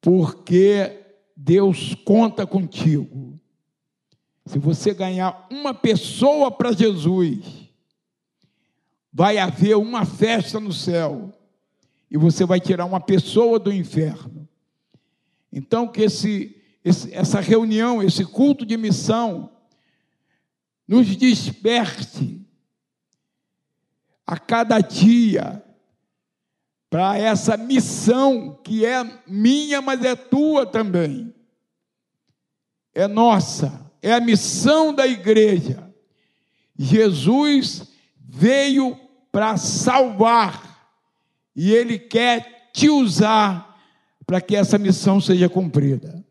porque 0.00 0.98
Deus 1.36 1.94
conta 2.04 2.46
contigo. 2.46 3.38
Se 4.44 4.58
você 4.58 4.92
ganhar 4.92 5.46
uma 5.50 5.72
pessoa 5.72 6.50
para 6.50 6.72
Jesus, 6.72 7.70
vai 9.12 9.38
haver 9.38 9.76
uma 9.76 10.04
festa 10.04 10.58
no 10.58 10.72
céu 10.72 11.32
e 12.10 12.18
você 12.18 12.44
vai 12.44 12.60
tirar 12.60 12.84
uma 12.84 13.00
pessoa 13.00 13.58
do 13.58 13.72
inferno. 13.72 14.48
Então, 15.52 15.86
que 15.86 16.02
esse, 16.02 16.60
esse, 16.84 17.14
essa 17.14 17.40
reunião, 17.40 18.02
esse 18.02 18.24
culto 18.24 18.66
de 18.66 18.76
missão, 18.76 19.50
nos 20.86 21.14
desperte 21.16 22.44
a 24.26 24.36
cada 24.38 24.80
dia 24.80 25.62
para 26.88 27.16
essa 27.16 27.56
missão 27.56 28.58
que 28.64 28.84
é 28.84 29.22
minha, 29.26 29.80
mas 29.80 30.04
é 30.04 30.16
tua 30.16 30.66
também. 30.66 31.32
É 32.92 33.06
nossa, 33.06 33.88
é 34.02 34.12
a 34.12 34.20
missão 34.20 34.92
da 34.92 35.06
igreja. 35.06 35.88
Jesus 36.76 37.92
veio 38.18 38.98
para 39.30 39.56
salvar 39.56 40.69
e 41.62 41.74
ele 41.74 41.98
quer 41.98 42.70
te 42.72 42.88
usar 42.88 43.78
para 44.24 44.40
que 44.40 44.56
essa 44.56 44.78
missão 44.78 45.20
seja 45.20 45.46
cumprida. 45.46 46.24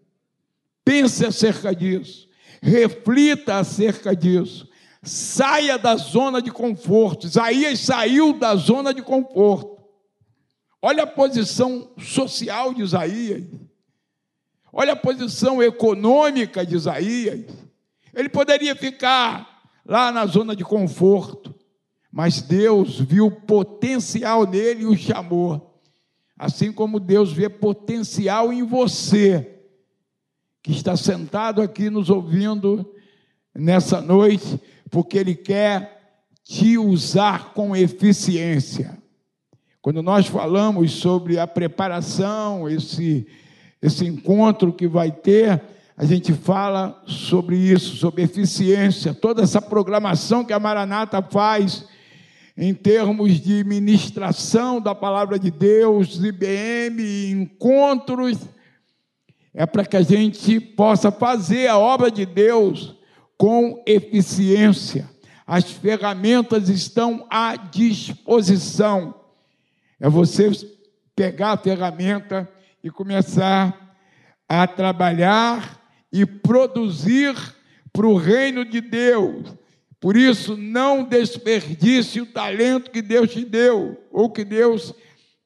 Pense 0.83 1.23
acerca 1.23 1.75
disso, 1.75 2.27
reflita 2.59 3.59
acerca 3.59 4.15
disso, 4.15 4.67
saia 5.03 5.77
da 5.77 5.95
zona 5.97 6.41
de 6.41 6.49
conforto. 6.49 7.27
Isaías 7.27 7.79
saiu 7.79 8.33
da 8.39 8.55
zona 8.55 8.91
de 8.91 9.03
conforto. 9.03 9.77
Olha 10.81 11.03
a 11.03 11.07
posição 11.07 11.91
social 11.99 12.73
de 12.73 12.81
Isaías. 12.81 13.43
Olha 14.73 14.93
a 14.93 14.95
posição 14.95 15.61
econômica 15.61 16.65
de 16.65 16.75
Isaías. 16.75 17.45
Ele 18.15 18.29
poderia 18.29 18.75
ficar 18.75 19.61
lá 19.85 20.11
na 20.11 20.25
zona 20.25 20.55
de 20.55 20.63
conforto, 20.63 21.53
mas 22.11 22.41
Deus 22.41 22.99
viu 22.99 23.29
potencial 23.29 24.45
nele 24.45 24.83
e 24.83 24.85
o 24.85 24.97
chamou. 24.97 25.81
Assim 26.37 26.71
como 26.71 26.99
Deus 26.99 27.31
vê 27.31 27.49
potencial 27.49 28.51
em 28.51 28.63
você, 28.63 29.59
que 30.63 30.71
está 30.71 30.95
sentado 30.95 31.61
aqui 31.61 31.89
nos 31.89 32.09
ouvindo 32.09 32.89
nessa 33.53 34.01
noite, 34.01 34.59
porque 34.89 35.17
Ele 35.17 35.35
quer 35.35 35.99
te 36.43 36.77
usar 36.77 37.53
com 37.53 37.75
eficiência. 37.75 38.97
Quando 39.81 40.01
nós 40.01 40.27
falamos 40.27 40.91
sobre 40.93 41.37
a 41.37 41.45
preparação, 41.45 42.67
esse, 42.67 43.27
esse 43.81 44.05
encontro 44.05 44.73
que 44.73 44.87
vai 44.87 45.11
ter, 45.11 45.61
a 45.95 46.05
gente 46.05 46.33
fala 46.33 47.01
sobre 47.05 47.55
isso, 47.57 47.97
sobre 47.97 48.23
eficiência, 48.23 49.13
toda 49.13 49.43
essa 49.43 49.61
programação 49.61 50.43
que 50.43 50.53
a 50.53 50.59
Maranata 50.59 51.21
faz 51.21 51.85
em 52.61 52.73
termos 52.73 53.39
de 53.39 53.63
ministração 53.63 54.81
da 54.81 54.93
palavra 54.93 55.39
de 55.39 55.49
Deus, 55.49 56.21
IBM, 56.21 57.31
encontros, 57.31 58.37
é 59.53 59.65
para 59.65 59.85
que 59.85 59.95
a 59.95 60.01
gente 60.01 60.59
possa 60.59 61.09
fazer 61.09 61.67
a 61.67 61.77
obra 61.77 62.11
de 62.11 62.25
Deus 62.25 62.97
com 63.37 63.81
eficiência. 63.87 65.09
As 65.47 65.71
ferramentas 65.71 66.67
estão 66.67 67.25
à 67.29 67.55
disposição. 67.55 69.15
É 69.97 70.09
você 70.09 70.51
pegar 71.15 71.53
a 71.53 71.57
ferramenta 71.57 72.47
e 72.83 72.91
começar 72.91 73.95
a 74.49 74.67
trabalhar 74.67 75.81
e 76.11 76.25
produzir 76.25 77.33
para 77.93 78.05
o 78.05 78.17
reino 78.17 78.65
de 78.65 78.81
Deus 78.81 79.58
por 79.99 80.15
isso, 80.15 80.55
não 80.55 81.03
desperdice 81.03 82.21
o 82.21 82.25
talento 82.25 82.89
que 82.89 83.01
Deus 83.01 83.31
te 83.31 83.43
deu, 83.43 84.01
ou 84.11 84.29
que 84.29 84.45
Deus 84.45 84.93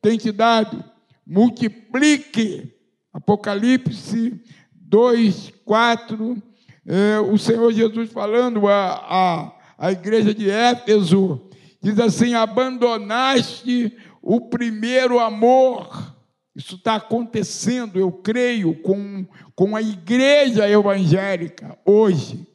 tem 0.02 0.18
te 0.18 0.32
dado. 0.32 0.84
Multiplique. 1.26 2.72
Apocalipse 3.12 4.42
2, 4.74 5.54
4, 5.66 6.44
é, 6.86 7.20
o 7.20 7.38
Senhor 7.38 7.72
Jesus 7.72 8.12
falando 8.12 8.68
à 8.68 9.54
a, 9.78 9.88
a 9.88 9.92
igreja 9.92 10.34
de 10.34 10.50
Éfeso, 10.50 11.50
diz 11.82 12.00
assim: 12.00 12.34
abandonaste 12.34 13.96
o 14.22 14.42
primeiro 14.42 15.20
amor. 15.20 16.14
Isso 16.56 16.76
está 16.76 16.96
acontecendo, 16.96 18.00
eu 18.00 18.12
creio, 18.12 18.76
com, 18.82 19.26
com 19.56 19.76
a 19.76 19.82
igreja 19.82 20.70
evangélica 20.70 21.78
hoje 21.84 22.53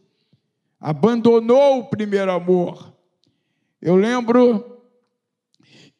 abandonou 0.80 1.80
o 1.80 1.84
primeiro 1.84 2.30
amor. 2.30 2.92
Eu 3.80 3.96
lembro 3.96 4.82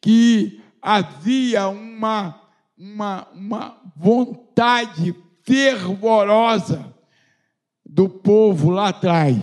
que 0.01 0.61
havia 0.81 1.67
uma, 1.67 2.41
uma, 2.77 3.27
uma 3.33 3.81
vontade 3.95 5.15
fervorosa 5.43 6.93
do 7.85 8.07
povo 8.07 8.69
lá 8.69 8.89
atrás, 8.89 9.37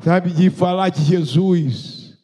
sabe, 0.00 0.30
de 0.32 0.50
falar 0.50 0.90
de 0.90 1.02
Jesus. 1.02 2.18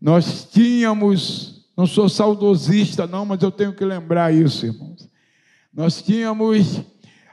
Nós 0.00 0.44
tínhamos, 0.44 1.66
não 1.76 1.86
sou 1.86 2.08
saudosista, 2.08 3.06
não, 3.06 3.24
mas 3.24 3.42
eu 3.42 3.50
tenho 3.50 3.72
que 3.72 3.84
lembrar 3.84 4.32
isso, 4.32 4.66
irmãos. 4.66 5.08
Nós 5.72 6.02
tínhamos 6.02 6.82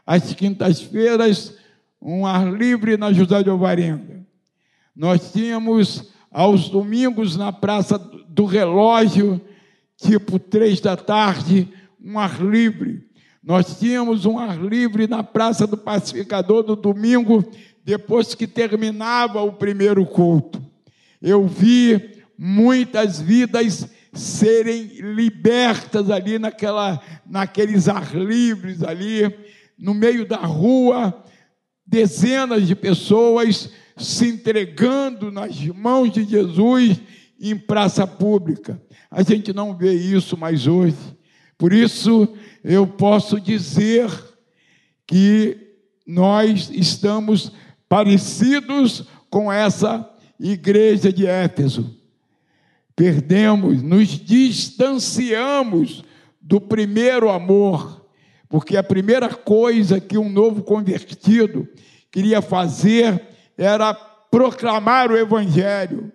as 0.06 0.34
quintas-feiras 0.34 1.55
um 2.02 2.26
ar 2.26 2.52
livre 2.52 2.98
na 2.98 3.12
José 3.12 3.44
de 3.44 3.50
Alvarenga. 3.50 4.26
Nós 4.96 5.32
tínhamos 5.32 6.12
aos 6.32 6.70
domingos 6.70 7.36
na 7.36 7.52
Praça 7.52 7.98
do 7.98 8.46
Relógio, 8.46 9.42
tipo 9.98 10.38
três 10.38 10.80
da 10.80 10.98
tarde, 10.98 11.68
um 12.04 12.20
ar 12.20 12.42
livre. 12.42 13.06
Nós 13.44 13.80
tínhamos 13.80 14.26
um 14.26 14.38
ar 14.38 14.58
livre 14.58 15.08
na 15.08 15.24
Praça 15.24 15.66
do 15.68 15.78
Pacificador 15.78 16.66
no 16.66 16.76
domingo, 16.76 17.44
depois 17.84 18.34
que 18.34 18.48
terminava 18.48 19.42
o 19.42 19.54
primeiro 19.54 20.06
culto. 20.06 20.62
Eu 21.22 21.48
vi 21.48 22.24
muitas 22.38 23.22
vidas 23.22 23.88
serem 24.14 24.84
libertas 25.00 26.10
ali 26.10 26.40
naquela, 26.40 27.02
naqueles 27.26 27.88
ar 27.88 28.16
livres 28.16 28.82
ali, 28.82 29.34
no 29.78 29.94
meio 29.94 30.26
da 30.26 30.38
rua, 30.38 31.24
dezenas 31.86 32.68
de 32.68 32.76
pessoas 32.76 33.70
se 33.98 34.28
entregando 34.28 35.32
nas 35.32 35.60
mãos 35.68 36.12
de 36.12 36.24
Jesus 36.24 37.00
em 37.40 37.58
praça 37.58 38.06
pública. 38.06 38.82
A 39.10 39.24
gente 39.24 39.54
não 39.54 39.76
vê 39.76 39.94
isso 39.94 40.38
mais 40.38 40.68
hoje. 40.68 40.98
Por 41.58 41.72
isso, 41.72 42.28
eu 42.64 42.86
posso 42.86 43.40
dizer 43.40 44.12
que 45.08 45.58
nós 46.06 46.70
estamos 46.70 47.52
parecidos 47.88 49.06
com 49.30 49.52
essa 49.52 50.10
igreja 50.40 51.12
de 51.14 51.26
Éfeso. 51.26 51.96
Perdemos, 52.96 53.82
nos 53.82 54.08
distanciamos 54.08 56.04
do 56.42 56.60
primeiro 56.62 57.30
amor, 57.30 58.05
porque 58.56 58.78
a 58.78 58.84
primeira 58.84 59.28
coisa 59.28 60.00
que 60.00 60.18
um 60.18 60.30
novo 60.30 60.64
convertido 60.64 61.68
queria 62.10 62.42
fazer 62.42 63.22
era 63.58 63.94
proclamar 63.94 65.12
o 65.12 65.18
Evangelho, 65.18 66.10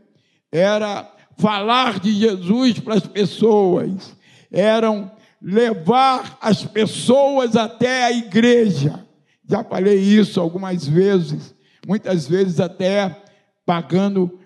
era 0.50 1.14
falar 1.37 2.00
de 2.00 2.14
Jesus 2.14 2.81
para 2.81 2.94
as 2.94 3.07
pessoas, 3.07 4.16
eram 4.50 5.12
levar 5.38 6.38
as 6.40 6.64
pessoas 6.64 7.57
até 7.57 8.05
a 8.05 8.12
igreja. 8.12 9.07
Já 9.46 9.62
falei 9.62 9.98
isso 9.98 10.40
algumas 10.40 10.88
vezes, 10.88 11.55
muitas 11.87 12.26
vezes 12.26 12.59
até 12.59 13.22
pagando 13.66 14.40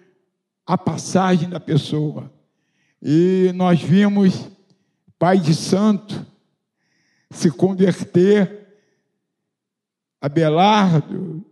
a 0.66 0.76
passagem 0.76 1.48
da 1.48 1.60
pessoa. 1.60 2.28
E 3.00 3.52
nós 3.54 3.80
vimos 3.80 4.50
pai 5.16 5.38
de 5.38 5.54
santo 5.54 6.33
se 7.36 7.50
converter, 7.50 8.66
Abelardo, 10.20 11.44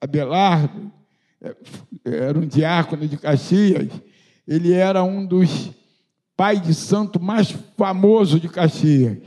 Abelardo, 0.00 0.92
é, 1.40 1.56
era 2.04 2.38
um 2.38 2.46
diácono 2.46 3.06
de 3.06 3.16
Caxias, 3.16 3.90
ele 4.46 4.72
era 4.72 5.02
um 5.02 5.24
dos 5.24 5.70
pai 6.36 6.60
de 6.60 6.72
santo 6.72 7.20
mais 7.20 7.50
famoso 7.76 8.38
de 8.38 8.48
Caxias. 8.48 9.18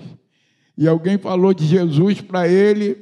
E 0.78 0.88
alguém 0.88 1.18
falou 1.18 1.54
de 1.54 1.66
Jesus 1.66 2.22
para 2.22 2.48
ele, 2.48 2.98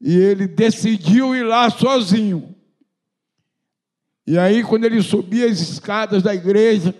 e 0.00 0.16
ele 0.16 0.46
decidiu 0.46 1.34
ir 1.34 1.42
lá 1.42 1.68
sozinho. 1.68 2.54
E 4.26 4.38
aí, 4.38 4.62
quando 4.62 4.84
ele 4.84 5.02
subia 5.02 5.46
as 5.46 5.60
escadas 5.60 6.22
da 6.22 6.34
igreja, 6.34 6.94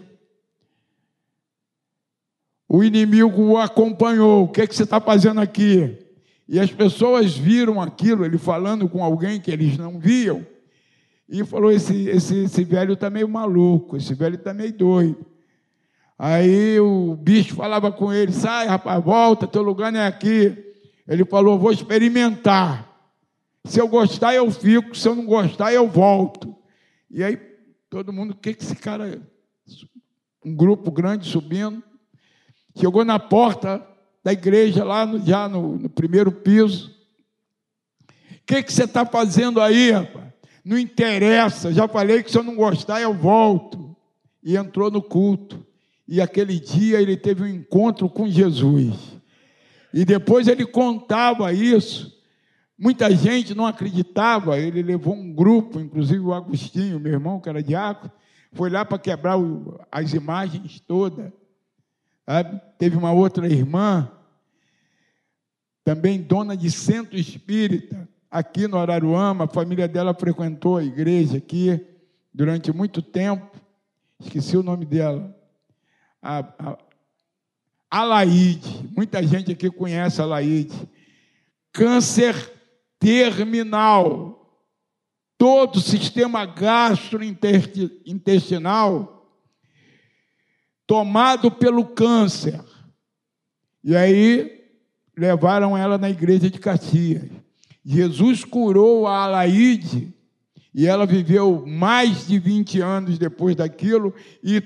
o 2.73 2.85
inimigo 2.85 3.43
o 3.43 3.59
acompanhou. 3.59 4.45
O 4.45 4.49
que, 4.49 4.61
é 4.61 4.67
que 4.67 4.77
você 4.77 4.85
está 4.85 5.01
fazendo 5.01 5.41
aqui? 5.41 5.99
E 6.49 6.61
as 6.61 6.71
pessoas 6.71 7.37
viram 7.37 7.83
aquilo, 7.83 8.25
ele 8.25 8.39
falando 8.39 8.89
com 8.89 9.03
alguém 9.03 9.41
que 9.41 9.51
eles 9.51 9.77
não 9.77 9.99
viam, 9.99 10.47
e 11.29 11.45
falou: 11.45 11.73
esse, 11.73 12.09
esse, 12.09 12.45
esse 12.45 12.63
velho 12.63 12.93
está 12.93 13.11
meio 13.11 13.29
maluco, 13.29 13.97
esse 13.97 14.15
velho 14.15 14.37
está 14.37 14.55
meio 14.55 14.73
doido. 14.73 15.27
Aí 16.17 16.79
o 16.79 17.17
bicho 17.17 17.57
falava 17.57 17.91
com 17.91 18.13
ele: 18.13 18.33
sai, 18.33 18.69
rapaz, 18.69 19.03
volta, 19.03 19.49
teu 19.49 19.63
lugar 19.63 19.91
não 19.91 19.99
é 19.99 20.07
aqui. 20.07 20.57
Ele 21.09 21.25
falou: 21.25 21.59
vou 21.59 21.73
experimentar. 21.73 22.89
Se 23.65 23.81
eu 23.81 23.89
gostar, 23.89 24.33
eu 24.33 24.49
fico, 24.49 24.95
se 24.97 25.09
eu 25.09 25.17
não 25.17 25.27
gostar, 25.27 25.73
eu 25.73 25.89
volto. 25.89 26.55
E 27.11 27.25
aí 27.25 27.37
todo 27.89 28.13
mundo, 28.13 28.31
o 28.31 28.37
que, 28.37 28.55
que 28.55 28.63
esse 28.63 28.77
cara. 28.77 29.21
Um 30.45 30.55
grupo 30.55 30.91
grande 30.93 31.29
subindo. 31.29 31.90
Chegou 32.81 33.05
na 33.05 33.19
porta 33.19 33.87
da 34.25 34.33
igreja, 34.33 34.83
lá 34.83 35.05
no, 35.05 35.25
já 35.25 35.47
no, 35.47 35.77
no 35.77 35.91
primeiro 35.91 36.33
piso. 36.33 36.91
O 38.09 38.47
que, 38.47 38.63
que 38.63 38.73
você 38.73 38.85
está 38.85 39.05
fazendo 39.05 39.61
aí, 39.61 39.91
rapaz? 39.91 40.31
Não 40.65 40.79
interessa, 40.79 41.73
já 41.73 41.87
falei 41.87 42.23
que 42.23 42.31
se 42.31 42.39
eu 42.39 42.43
não 42.43 42.55
gostar, 42.55 43.01
eu 43.01 43.13
volto. 43.13 43.95
E 44.43 44.57
entrou 44.57 44.91
no 44.91 45.03
culto. 45.03 45.65
E 46.09 46.21
aquele 46.21 46.59
dia 46.59 47.01
ele 47.01 47.17
teve 47.17 47.43
um 47.43 47.47
encontro 47.47 48.09
com 48.09 48.27
Jesus. 48.27 48.97
E 49.93 50.05
depois 50.05 50.49
ele 50.49 50.65
contava 50.65 51.53
isso. 51.53 52.19
Muita 52.79 53.15
gente 53.15 53.55
não 53.55 53.67
acreditava. 53.67 54.59
Ele 54.59 54.83
levou 54.83 55.15
um 55.15 55.33
grupo, 55.35 55.79
inclusive 55.79 56.21
o 56.21 56.33
Agostinho, 56.33 56.99
meu 56.99 57.13
irmão, 57.13 57.41
que 57.41 57.49
era 57.49 57.63
diácono, 57.63 58.11
foi 58.53 58.71
lá 58.71 58.85
para 58.85 58.99
quebrar 58.99 59.37
as 59.93 60.15
imagens 60.15 60.81
todas. 60.81 61.31
Sabe? 62.31 62.61
Teve 62.79 62.97
uma 62.97 63.11
outra 63.11 63.49
irmã, 63.49 64.09
também 65.83 66.23
dona 66.23 66.57
de 66.57 66.71
centro 66.71 67.19
espírita, 67.19 68.09
aqui 68.31 68.69
no 68.69 68.79
Araruama. 68.79 69.47
A 69.47 69.49
família 69.49 69.89
dela 69.89 70.15
frequentou 70.15 70.77
a 70.77 70.85
igreja 70.85 71.39
aqui 71.39 71.85
durante 72.33 72.71
muito 72.71 73.03
tempo. 73.03 73.51
Esqueci 74.21 74.57
o 74.57 74.63
nome 74.63 74.87
dela. 74.87 75.37
A, 76.23 76.45
a. 77.91 78.25
Muita 78.95 79.21
gente 79.27 79.51
aqui 79.51 79.69
conhece 79.69 80.21
a 80.21 80.25
Alaide. 80.25 80.89
Câncer 81.73 82.37
terminal. 83.01 84.57
Todo 85.37 85.79
o 85.79 85.81
sistema 85.81 86.47
gastrointestinal 86.47 89.20
tomado 90.91 91.53
pelo 91.53 91.85
câncer. 91.85 92.61
E 93.85 93.95
aí 93.95 94.61
levaram 95.17 95.79
ela 95.79 95.97
na 95.97 96.11
igreja 96.11 96.51
de 96.51 96.59
Caxias. 96.59 97.31
Jesus 97.85 98.45
curou 98.45 99.07
a 99.07 99.23
Alaide 99.23 100.13
e 100.75 100.89
ela 100.89 101.07
viveu 101.07 101.65
mais 101.65 102.27
de 102.27 102.41
20 102.41 102.81
anos 102.81 103.19
depois 103.19 103.55
daquilo 103.55 104.13
e 104.43 104.61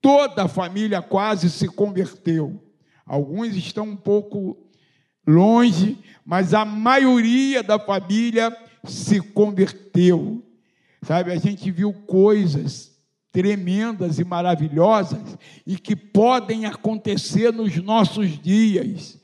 toda 0.00 0.44
a 0.44 0.48
família 0.48 1.02
quase 1.02 1.50
se 1.50 1.68
converteu. 1.68 2.58
Alguns 3.04 3.54
estão 3.54 3.84
um 3.84 3.96
pouco 3.96 4.56
longe, 5.26 5.98
mas 6.24 6.54
a 6.54 6.64
maioria 6.64 7.62
da 7.62 7.78
família 7.78 8.50
se 8.82 9.20
converteu. 9.20 10.42
Sabe, 11.02 11.32
a 11.32 11.36
gente 11.36 11.70
viu 11.70 11.92
coisas 11.92 12.98
tremendas 13.32 14.18
e 14.18 14.24
maravilhosas 14.24 15.38
e 15.66 15.78
que 15.78 15.94
podem 15.94 16.66
acontecer 16.66 17.52
nos 17.52 17.76
nossos 17.76 18.38
dias, 18.38 19.20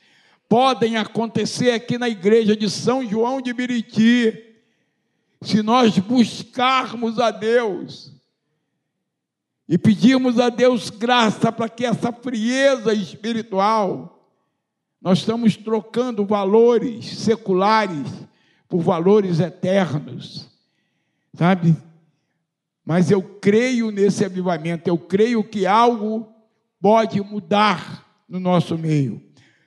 podem 0.48 0.96
acontecer 0.96 1.72
aqui 1.72 1.98
na 1.98 2.08
igreja 2.08 2.56
de 2.56 2.70
São 2.70 3.04
João 3.04 3.40
de 3.40 3.52
Biriti, 3.52 4.44
se 5.42 5.62
nós 5.62 5.98
buscarmos 5.98 7.18
a 7.18 7.30
Deus 7.30 8.12
e 9.68 9.76
pedirmos 9.76 10.38
a 10.38 10.48
Deus 10.48 10.90
graça 10.90 11.50
para 11.50 11.68
que 11.68 11.84
essa 11.84 12.12
frieza 12.12 12.94
espiritual, 12.94 14.30
nós 15.00 15.18
estamos 15.18 15.56
trocando 15.56 16.24
valores 16.24 17.18
seculares 17.18 18.08
por 18.68 18.80
valores 18.80 19.40
eternos, 19.40 20.48
sabe? 21.34 21.76
Mas 22.86 23.10
eu 23.10 23.20
creio 23.20 23.90
nesse 23.90 24.24
avivamento, 24.24 24.88
eu 24.88 24.96
creio 24.96 25.42
que 25.42 25.66
algo 25.66 26.32
pode 26.80 27.20
mudar 27.20 28.06
no 28.28 28.38
nosso 28.38 28.78
meio. 28.78 29.20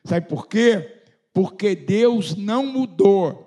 Sabe 0.05 0.25
por 0.29 0.47
quê? 0.47 1.03
Porque 1.33 1.75
Deus 1.75 2.37
não 2.37 2.65
mudou. 2.65 3.45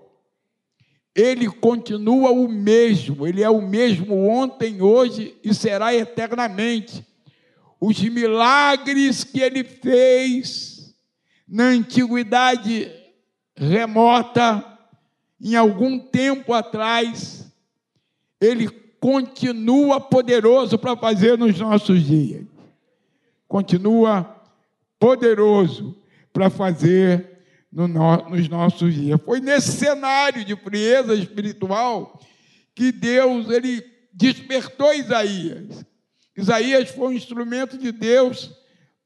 Ele 1.14 1.48
continua 1.50 2.30
o 2.32 2.46
mesmo, 2.48 3.26
ele 3.26 3.42
é 3.42 3.48
o 3.48 3.62
mesmo 3.62 4.28
ontem, 4.28 4.82
hoje 4.82 5.34
e 5.42 5.54
será 5.54 5.94
eternamente. 5.94 7.06
Os 7.80 7.98
milagres 7.98 9.24
que 9.24 9.40
ele 9.40 9.64
fez 9.64 10.94
na 11.48 11.64
antiguidade 11.64 12.92
remota, 13.56 14.78
em 15.40 15.56
algum 15.56 15.98
tempo 15.98 16.52
atrás, 16.52 17.50
ele 18.38 18.81
continua 19.02 20.00
poderoso 20.00 20.78
para 20.78 20.96
fazer 20.96 21.36
nos 21.36 21.58
nossos 21.58 22.06
dias. 22.06 22.44
Continua 23.48 24.40
poderoso 24.96 26.00
para 26.32 26.48
fazer 26.48 27.40
no 27.72 27.88
no, 27.88 28.28
nos 28.28 28.48
nossos 28.48 28.94
dias. 28.94 29.20
Foi 29.24 29.40
nesse 29.40 29.72
cenário 29.72 30.44
de 30.44 30.54
frieza 30.54 31.16
espiritual 31.16 32.16
que 32.76 32.92
Deus 32.92 33.50
ele 33.50 33.84
despertou 34.12 34.94
Isaías. 34.94 35.84
Isaías 36.36 36.90
foi 36.90 37.08
um 37.08 37.12
instrumento 37.12 37.76
de 37.76 37.90
Deus 37.90 38.52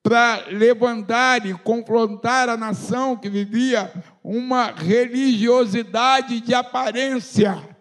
para 0.02 0.44
levantar 0.50 1.46
e 1.46 1.54
confrontar 1.54 2.50
a 2.50 2.56
nação 2.56 3.16
que 3.16 3.30
vivia 3.30 3.90
uma 4.22 4.66
religiosidade 4.72 6.42
de 6.42 6.52
aparência 6.52 7.75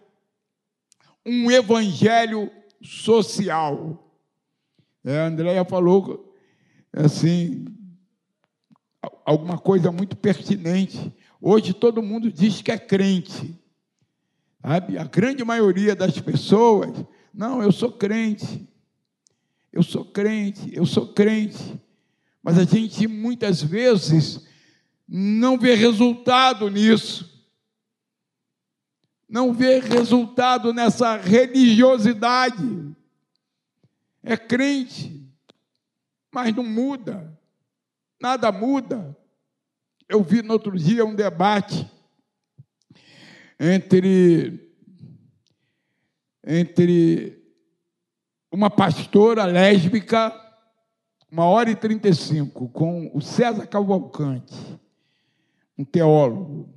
um 1.26 1.50
evangelho 1.50 2.50
social. 2.80 4.02
É, 5.04 5.20
a 5.20 5.26
Andréia 5.26 5.64
falou 5.64 6.32
assim, 6.92 7.66
alguma 9.24 9.58
coisa 9.58 9.90
muito 9.90 10.16
pertinente. 10.16 11.12
Hoje 11.40 11.74
todo 11.74 12.02
mundo 12.02 12.30
diz 12.30 12.62
que 12.62 12.70
é 12.70 12.78
crente. 12.78 13.58
Sabe? 14.62 14.98
A 14.98 15.04
grande 15.04 15.44
maioria 15.44 15.94
das 15.94 16.18
pessoas, 16.20 17.04
não, 17.32 17.62
eu 17.62 17.70
sou 17.70 17.92
crente, 17.92 18.66
eu 19.72 19.82
sou 19.82 20.04
crente, 20.04 20.70
eu 20.72 20.86
sou 20.86 21.12
crente. 21.12 21.80
Mas 22.42 22.58
a 22.58 22.64
gente 22.64 23.06
muitas 23.06 23.62
vezes 23.62 24.46
não 25.08 25.58
vê 25.58 25.74
resultado 25.74 26.68
nisso. 26.70 27.35
Não 29.28 29.52
vê 29.52 29.80
resultado 29.80 30.72
nessa 30.72 31.16
religiosidade. 31.16 32.94
É 34.22 34.36
crente, 34.36 35.28
mas 36.32 36.54
não 36.54 36.64
muda. 36.64 37.36
Nada 38.20 38.50
muda. 38.52 39.16
Eu 40.08 40.22
vi 40.22 40.42
no 40.42 40.52
outro 40.52 40.78
dia 40.78 41.04
um 41.04 41.14
debate 41.14 41.90
entre 43.58 44.62
entre 46.46 47.42
uma 48.52 48.70
pastora 48.70 49.44
lésbica, 49.44 50.32
uma 51.30 51.44
hora 51.44 51.70
e 51.70 51.74
trinta 51.74 52.08
e 52.08 52.14
cinco, 52.14 52.68
com 52.68 53.10
o 53.12 53.20
César 53.20 53.66
Cavalcante, 53.66 54.54
um 55.76 55.84
teólogo. 55.84 56.75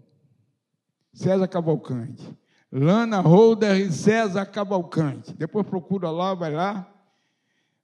César 1.13 1.47
Cavalcante. 1.47 2.37
Lana 2.71 3.19
Holder 3.19 3.75
e 3.77 3.91
César 3.91 4.45
Cavalcante. 4.45 5.33
Depois 5.33 5.65
procura 5.65 6.11
lá, 6.11 6.33
vai 6.33 6.53
lá. 6.53 6.87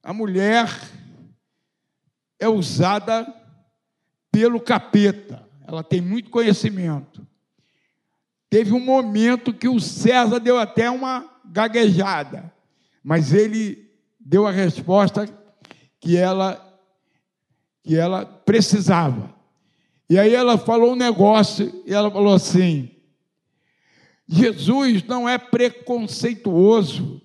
A 0.02 0.12
mulher 0.12 0.70
é 2.38 2.48
usada 2.48 3.26
pelo 4.30 4.60
capeta. 4.60 5.44
Ela 5.66 5.82
tem 5.82 6.00
muito 6.00 6.30
conhecimento. 6.30 7.26
Teve 8.48 8.72
um 8.72 8.80
momento 8.80 9.52
que 9.52 9.68
o 9.68 9.80
César 9.80 10.38
deu 10.38 10.58
até 10.58 10.88
uma 10.88 11.28
gaguejada, 11.44 12.52
mas 13.02 13.32
ele 13.32 13.90
deu 14.20 14.46
a 14.46 14.50
resposta 14.50 15.28
que 16.00 16.16
ela 16.16 16.62
que 17.82 17.96
ela 17.96 18.26
precisava. 18.26 19.32
E 20.10 20.18
aí 20.18 20.34
ela 20.34 20.58
falou 20.58 20.92
um 20.92 20.96
negócio 20.96 21.82
e 21.86 21.94
ela 21.94 22.10
falou 22.10 22.34
assim: 22.34 22.90
Jesus 24.28 25.02
não 25.04 25.28
é 25.28 25.38
preconceituoso. 25.38 27.22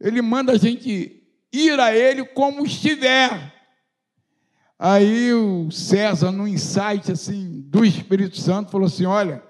Ele 0.00 0.20
manda 0.20 0.52
a 0.52 0.58
gente 0.58 1.22
ir 1.52 1.80
a 1.80 1.94
ele 1.94 2.24
como 2.24 2.66
estiver. 2.66 3.54
Aí 4.78 5.32
o 5.32 5.70
César, 5.70 6.30
no 6.30 6.46
insight 6.46 7.10
assim 7.10 7.62
do 7.68 7.84
Espírito 7.84 8.36
Santo, 8.36 8.70
falou 8.70 8.86
assim: 8.86 9.06
olha, 9.06 9.42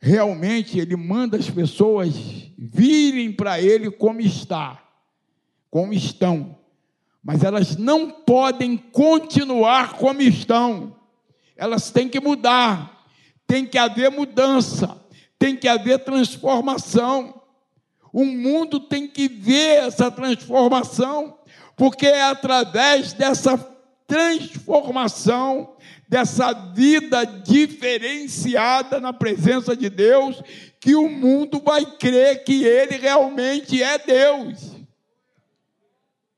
realmente 0.00 0.78
ele 0.78 0.96
manda 0.96 1.36
as 1.36 1.50
pessoas 1.50 2.14
virem 2.56 3.32
para 3.32 3.60
ele 3.60 3.90
como 3.90 4.20
está, 4.20 4.82
como 5.70 5.92
estão, 5.92 6.56
mas 7.22 7.42
elas 7.42 7.76
não 7.76 8.10
podem 8.10 8.76
continuar 8.76 9.94
como 9.94 10.22
estão, 10.22 10.96
elas 11.56 11.90
têm 11.90 12.08
que 12.08 12.20
mudar, 12.20 13.06
tem 13.46 13.66
que 13.66 13.76
haver 13.76 14.10
mudança, 14.10 14.99
tem 15.40 15.56
que 15.56 15.66
haver 15.66 15.98
transformação. 16.04 17.42
O 18.12 18.24
mundo 18.24 18.78
tem 18.78 19.08
que 19.08 19.26
ver 19.26 19.86
essa 19.86 20.10
transformação, 20.10 21.38
porque 21.76 22.06
é 22.06 22.22
através 22.22 23.12
dessa 23.14 23.56
transformação 24.06 25.76
dessa 26.10 26.52
vida 26.52 27.24
diferenciada 27.24 28.98
na 28.98 29.12
presença 29.12 29.76
de 29.76 29.88
Deus, 29.88 30.42
que 30.80 30.96
o 30.96 31.08
mundo 31.08 31.62
vai 31.64 31.86
crer 31.86 32.42
que 32.42 32.64
Ele 32.64 32.96
realmente 32.96 33.80
é 33.80 33.96
Deus. 33.96 34.76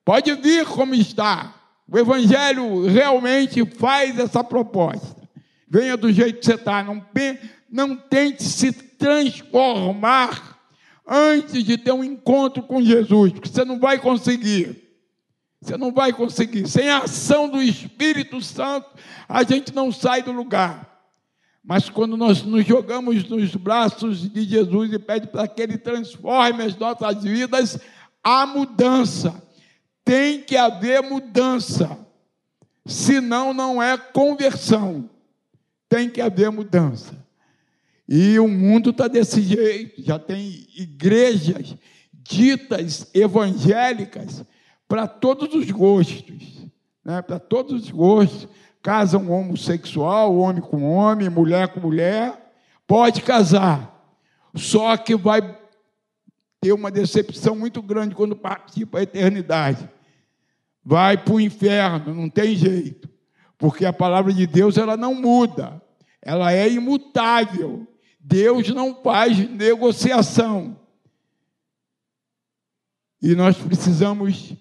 Pode 0.05 0.35
vir 0.35 0.67
como 0.67 0.95
está. 0.95 1.55
O 1.91 1.99
Evangelho 1.99 2.87
realmente 2.87 3.65
faz 3.65 4.19
essa 4.19 4.45
proposta. 4.45 5.23
Venha 5.67 5.97
do 5.97 6.13
jeito 6.13 6.41
que 6.41 6.45
você 6.45 6.55
está. 6.55 6.85
Não, 6.85 7.03
não 7.71 7.97
tente 7.97 8.43
se 8.43 8.71
transformar 9.03 10.61
antes 11.05 11.65
de 11.65 11.77
ter 11.77 11.91
um 11.91 12.05
encontro 12.05 12.63
com 12.63 12.81
Jesus, 12.81 13.33
porque 13.33 13.49
você 13.49 13.65
não 13.65 13.81
vai 13.81 13.99
conseguir. 13.99 14.81
Você 15.61 15.77
não 15.77 15.93
vai 15.93 16.13
conseguir. 16.13 16.69
Sem 16.69 16.89
a 16.89 16.99
ação 16.99 17.49
do 17.49 17.61
Espírito 17.61 18.41
Santo, 18.41 18.89
a 19.29 19.43
gente 19.43 19.75
não 19.75 19.91
sai 19.91 20.23
do 20.23 20.31
lugar. 20.31 20.89
Mas 21.65 21.89
quando 21.89 22.17
nós 22.17 22.43
nos 22.43 22.65
jogamos 22.65 23.29
nos 23.29 23.55
braços 23.57 24.29
de 24.29 24.45
Jesus 24.45 24.93
e 24.93 24.99
pede 25.01 25.27
para 25.27 25.49
que 25.49 25.63
Ele 25.63 25.79
transforme 25.79 26.63
as 26.63 26.77
nossas 26.77 27.25
vidas, 27.25 27.79
há 28.23 28.47
mudança. 28.47 29.43
Tem 30.05 30.41
que 30.41 30.57
haver 30.57 31.03
mudança. 31.03 31.99
Senão, 32.87 33.53
não 33.53 33.83
é 33.83 33.97
conversão. 33.97 35.09
Tem 35.89 36.09
que 36.09 36.21
haver 36.21 36.51
mudança. 36.51 37.22
E 38.15 38.39
o 38.39 38.47
mundo 38.47 38.91
está 38.91 39.09
desse 39.09 39.41
jeito. 39.41 40.03
Já 40.03 40.19
tem 40.19 40.67
igrejas 40.77 41.75
ditas 42.13 43.09
evangélicas 43.15 44.45
para 44.87 45.09
todos 45.09 45.55
os 45.55 45.71
gostos, 45.71 46.67
né? 47.03 47.23
para 47.23 47.39
todos 47.39 47.85
os 47.85 47.91
gostos. 47.91 48.47
Casa 48.83 49.17
um 49.17 49.33
homossexual, 49.33 50.37
homem 50.37 50.61
com 50.61 50.83
homem, 50.83 51.31
mulher 51.31 51.69
com 51.69 51.81
mulher, 51.81 52.53
pode 52.87 53.23
casar. 53.23 53.91
Só 54.55 54.95
que 54.99 55.17
vai 55.17 55.41
ter 56.61 56.75
uma 56.75 56.91
decepção 56.91 57.57
muito 57.57 57.81
grande 57.81 58.15
quando 58.15 58.37
participa 58.37 58.99
a 58.99 59.05
eternidade. 59.05 59.89
Vai 60.85 61.17
para 61.17 61.33
o 61.33 61.41
inferno, 61.41 62.15
não 62.15 62.29
tem 62.29 62.55
jeito. 62.57 63.09
Porque 63.57 63.87
a 63.87 63.93
palavra 63.93 64.35
de 64.35 64.47
Deus 64.47 64.77
ela 64.77 64.99
não 64.99 65.15
muda, 65.15 65.81
ela 66.21 66.53
é 66.53 66.69
imutável. 66.69 67.89
Deus 68.23 68.69
não 68.69 68.95
faz 69.03 69.37
negociação. 69.51 70.79
E 73.21 73.35
nós 73.35 73.57
precisamos 73.57 74.55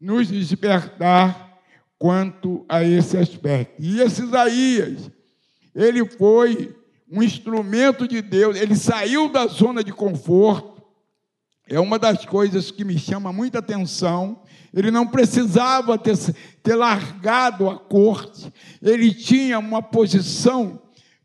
nos 0.00 0.28
despertar 0.28 1.58
quanto 1.96 2.64
a 2.68 2.82
esse 2.82 3.16
aspecto. 3.16 3.80
E 3.80 4.00
esse 4.00 4.22
Isaías, 4.22 5.10
ele 5.74 6.04
foi 6.04 6.76
um 7.10 7.22
instrumento 7.22 8.08
de 8.08 8.20
Deus, 8.20 8.56
ele 8.56 8.74
saiu 8.74 9.28
da 9.28 9.46
zona 9.46 9.84
de 9.84 9.92
conforto. 9.92 10.82
É 11.68 11.78
uma 11.78 11.98
das 11.98 12.24
coisas 12.24 12.70
que 12.70 12.84
me 12.84 12.98
chama 12.98 13.32
muita 13.32 13.60
atenção. 13.60 14.42
Ele 14.72 14.90
não 14.90 15.06
precisava 15.06 15.96
ter, 15.96 16.16
ter 16.62 16.74
largado 16.74 17.70
a 17.70 17.78
corte, 17.78 18.52
ele 18.82 19.14
tinha 19.14 19.58
uma 19.58 19.80
posição 19.80 20.83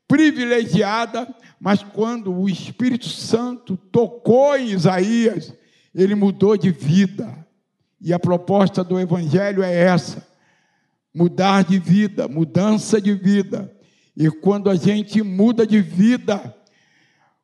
privilegiada, 0.10 1.34
mas 1.60 1.84
quando 1.84 2.34
o 2.34 2.50
Espírito 2.50 3.08
Santo 3.08 3.78
tocou 3.78 4.58
em 4.58 4.72
Isaías, 4.72 5.54
ele 5.94 6.16
mudou 6.16 6.58
de 6.58 6.72
vida. 6.72 7.48
E 8.02 8.12
a 8.12 8.18
proposta 8.18 8.84
do 8.84 9.00
Evangelho 9.00 9.62
é 9.62 9.72
essa: 9.72 10.28
mudar 11.14 11.64
de 11.64 11.78
vida, 11.78 12.28
mudança 12.28 13.00
de 13.00 13.14
vida. 13.14 13.72
E 14.18 14.30
quando 14.32 14.70
a 14.70 14.76
gente 14.76 15.22
muda 15.22 15.66
de 15.66 15.80
vida, 15.80 16.56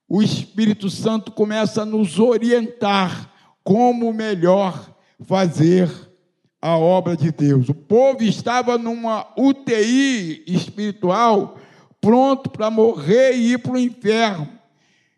o 0.10 0.24
Espírito 0.24 0.90
Santo 0.90 1.32
começa 1.32 1.84
a 1.84 1.86
nos 1.86 2.18
orientar 2.18 3.32
como 3.64 4.12
melhor 4.12 4.96
fazer 5.24 5.90
a 6.60 6.76
obra 6.78 7.16
de 7.16 7.32
Deus. 7.32 7.70
O 7.70 7.76
povo 7.76 8.24
estava 8.24 8.76
numa 8.76 9.28
UTI 9.38 10.44
espiritual, 10.48 11.60
pronto 12.06 12.52
para 12.52 12.70
morrer 12.70 13.34
e 13.34 13.54
ir 13.54 13.58
para 13.58 13.72
o 13.72 13.80
inferno. 13.80 14.48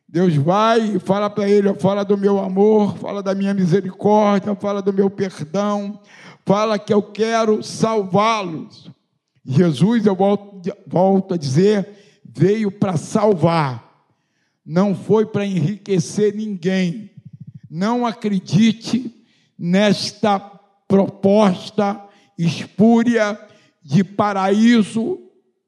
Deus 0.07 0.33
vai 0.37 0.95
e 0.95 0.99
fala 0.99 1.29
para 1.29 1.49
ele, 1.49 1.73
fala 1.73 2.05
do 2.05 2.17
meu 2.17 2.39
amor, 2.39 2.97
fala 2.97 3.21
da 3.21 3.35
minha 3.35 3.53
misericórdia, 3.53 4.55
fala 4.55 4.81
do 4.81 4.93
meu 4.93 5.09
perdão, 5.09 5.99
fala 6.45 6.79
que 6.79 6.93
eu 6.93 7.03
quero 7.03 7.61
salvá-los. 7.61 8.89
Jesus, 9.45 10.05
eu 10.05 10.15
volto, 10.15 10.61
volto 10.87 11.33
a 11.33 11.37
dizer, 11.37 11.89
veio 12.23 12.71
para 12.71 12.95
salvar, 12.95 14.05
não 14.65 14.95
foi 14.95 15.25
para 15.25 15.45
enriquecer 15.45 16.33
ninguém. 16.33 17.11
Não 17.69 18.05
acredite 18.05 19.13
nesta 19.59 20.39
proposta 20.87 22.01
espúria 22.37 23.37
de 23.83 24.05
paraíso 24.05 25.19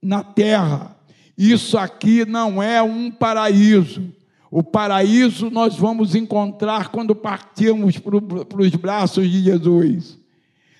na 0.02 0.24
terra. 0.24 0.96
Isso 1.40 1.78
aqui 1.78 2.26
não 2.26 2.62
é 2.62 2.84
um 2.84 3.10
paraíso. 3.10 4.14
O 4.52 4.62
paraíso 4.62 5.50
nós 5.50 5.78
vamos 5.78 6.14
encontrar 6.14 6.90
quando 6.90 7.16
partirmos 7.16 7.98
para 7.98 8.62
os 8.62 8.76
braços 8.76 9.32
de 9.32 9.44
Jesus. 9.44 10.20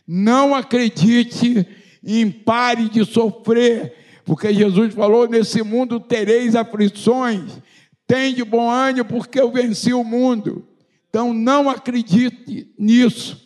Não 0.06 0.54
acredite 0.54 1.66
em 2.04 2.30
pare 2.30 2.90
de 2.90 3.06
sofrer, 3.06 3.96
porque 4.26 4.54
Jesus 4.54 4.94
falou: 4.94 5.30
nesse 5.30 5.64
mundo 5.64 5.98
tereis 5.98 6.58
aflições, 6.58 7.54
Tem 8.06 8.34
de 8.34 8.44
bom 8.44 8.70
ânimo, 8.70 9.06
porque 9.06 9.40
eu 9.40 9.50
venci 9.52 9.94
o 9.94 10.04
mundo. 10.04 10.68
Então 11.10 11.34
não 11.34 11.70
acredite 11.70 12.70
nisso. 12.78 13.40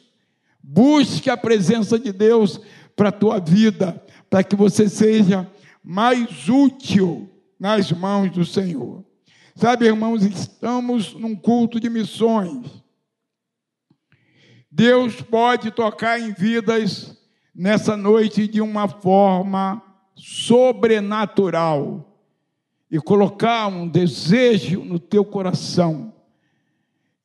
Busque 0.64 1.30
a 1.30 1.38
presença 1.38 2.00
de 2.00 2.12
Deus 2.12 2.60
para 2.96 3.10
a 3.10 3.12
tua 3.12 3.40
vida, 3.40 4.02
para 4.32 4.44
que 4.44 4.56
você 4.56 4.90
seja 4.90 5.48
mais 5.84 6.48
útil 6.48 7.30
nas 7.60 7.92
mãos 7.92 8.32
do 8.32 8.46
Senhor. 8.46 9.04
Sabe, 9.56 9.86
irmãos, 9.86 10.24
estamos 10.24 11.14
num 11.14 11.36
culto 11.36 11.80
de 11.80 11.90
missões. 11.90 12.84
Deus 14.72 15.22
pode 15.22 15.70
tocar 15.70 16.20
em 16.20 16.34
vidas 16.34 17.16
nessa 17.54 17.96
noite 17.96 18.48
de 18.48 18.62
uma 18.62 18.88
forma 18.88 19.82
sobrenatural 20.16 22.10
e 22.90 23.00
colocar 23.00 23.68
um 23.68 23.88
desejo 23.88 24.84
no 24.84 24.98
teu 24.98 25.24
coração 25.24 26.14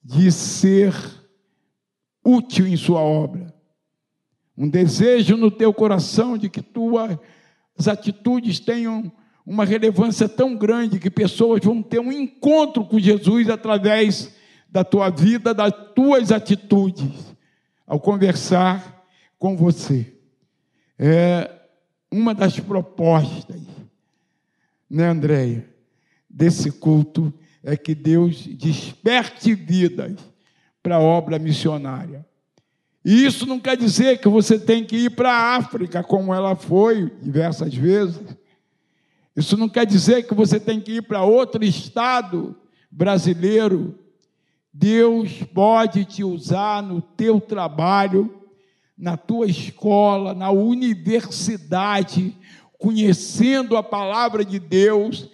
de 0.03 0.31
ser 0.33 0.95
útil 2.25 2.67
em 2.67 2.77
sua 2.77 3.01
obra. 3.01 3.55
Um 4.57 4.69
desejo 4.69 5.37
no 5.37 5.51
teu 5.51 5.73
coração 5.73 6.37
de 6.37 6.51
que 6.51 6.61
tuas 7.79 7.87
atitudes 7.87 8.59
tenham 8.59 9.11
uma 9.47 9.65
relevância 9.65 10.29
tão 10.29 10.57
grande 10.57 10.99
que 10.99 11.09
pessoas 11.09 11.65
vão 11.65 11.81
ter 11.81 12.01
um 12.01 12.11
encontro 12.11 12.85
com 12.85 12.99
Jesus 12.99 13.49
através 13.49 14.35
da 14.69 14.83
tua 14.83 15.09
vida, 15.09 15.55
das 15.55 15.73
tuas 15.95 16.33
atitudes, 16.33 17.35
ao 17.87 18.01
conversar 18.01 19.07
com 19.39 19.57
você. 19.57 20.13
É 20.99 21.51
uma 22.11 22.35
das 22.35 22.59
propostas, 22.59 23.61
né, 24.91 25.09
Andréia, 25.09 25.65
desse 26.29 26.73
culto 26.73 27.33
é 27.63 27.77
que 27.77 27.95
Deus 27.95 28.45
desperte 28.45 29.55
vidas 29.55 30.17
para 30.83 30.97
a 30.97 31.01
obra 31.01 31.39
missionária. 31.39 32.27
E 33.09 33.25
isso 33.25 33.47
não 33.47 33.59
quer 33.59 33.75
dizer 33.75 34.21
que 34.21 34.29
você 34.29 34.59
tem 34.59 34.85
que 34.85 34.95
ir 34.95 35.11
para 35.13 35.33
a 35.33 35.57
África, 35.57 36.03
como 36.03 36.35
ela 36.35 36.55
foi 36.55 37.11
diversas 37.23 37.75
vezes. 37.75 38.21
Isso 39.35 39.57
não 39.57 39.67
quer 39.67 39.87
dizer 39.87 40.27
que 40.27 40.35
você 40.35 40.61
tem 40.61 40.79
que 40.79 40.97
ir 40.97 41.03
para 41.05 41.25
outro 41.25 41.65
estado 41.65 42.55
brasileiro. 42.91 43.99
Deus 44.71 45.43
pode 45.55 46.05
te 46.05 46.23
usar 46.23 46.83
no 46.83 47.01
teu 47.01 47.41
trabalho, 47.41 48.43
na 48.95 49.17
tua 49.17 49.47
escola, 49.47 50.35
na 50.35 50.51
universidade, 50.51 52.37
conhecendo 52.79 53.79
a 53.79 53.83
palavra 53.83 54.45
de 54.45 54.59
Deus 54.59 55.31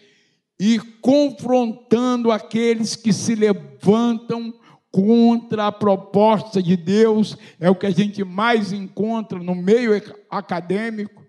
e 0.60 0.78
confrontando 0.78 2.30
aqueles 2.30 2.94
que 2.94 3.12
se 3.12 3.34
levantam 3.34 4.54
contra 4.94 5.66
a 5.66 5.72
proposta 5.72 6.62
de 6.62 6.76
Deus, 6.76 7.36
é 7.58 7.68
o 7.68 7.74
que 7.74 7.84
a 7.84 7.90
gente 7.90 8.22
mais 8.22 8.72
encontra 8.72 9.40
no 9.40 9.52
meio 9.52 9.90
acadêmico, 10.30 11.20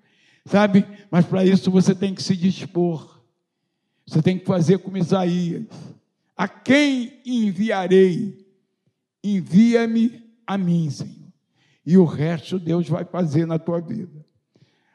sabe? 0.46 0.86
Mas 1.10 1.26
para 1.26 1.44
isso 1.44 1.72
você 1.72 1.96
tem 1.96 2.14
que 2.14 2.22
se 2.22 2.38
dispor, 2.38 3.20
você 4.06 4.22
tem 4.22 4.38
que 4.38 4.46
fazer 4.46 4.78
como 4.78 5.00
Isaías: 5.00 5.64
a 6.38 6.48
quem 6.48 7.20
enviarei? 7.26 8.46
Envia-me 9.24 10.24
a 10.46 10.60
mim, 10.60 10.88
Senhor, 10.92 11.34
e 11.84 11.98
o 11.98 12.06
resto 12.06 12.60
Deus 12.60 12.88
vai 12.88 13.04
fazer 13.04 13.48
na 13.48 13.58
tua 13.58 13.82
vida. 13.82 14.24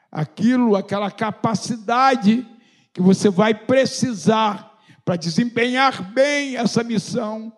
Aquilo, 0.09 0.77
aquela 0.77 1.11
capacidade 1.11 2.47
que 2.93 3.01
você 3.01 3.29
vai 3.29 3.53
precisar 3.53 4.79
para 5.03 5.17
desempenhar 5.17 6.13
bem 6.13 6.55
essa 6.55 6.85
missão, 6.85 7.51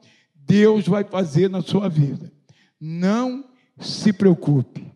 Deus 0.46 0.88
vai 0.88 1.04
fazer 1.04 1.50
na 1.50 1.62
sua 1.62 1.90
vida. 1.90 2.32
Não 2.80 3.46
se 3.80 4.12
preocupe. 4.12 4.92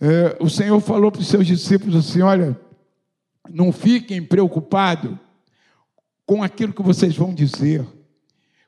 É, 0.00 0.36
o 0.40 0.48
Senhor 0.48 0.80
falou 0.80 1.12
para 1.12 1.20
os 1.20 1.28
seus 1.28 1.46
discípulos 1.46 1.94
assim: 1.94 2.22
olha, 2.22 2.58
não 3.48 3.70
fiquem 3.72 4.24
preocupados 4.24 5.16
com 6.26 6.42
aquilo 6.42 6.72
que 6.72 6.82
vocês 6.82 7.16
vão 7.16 7.32
dizer, 7.34 7.86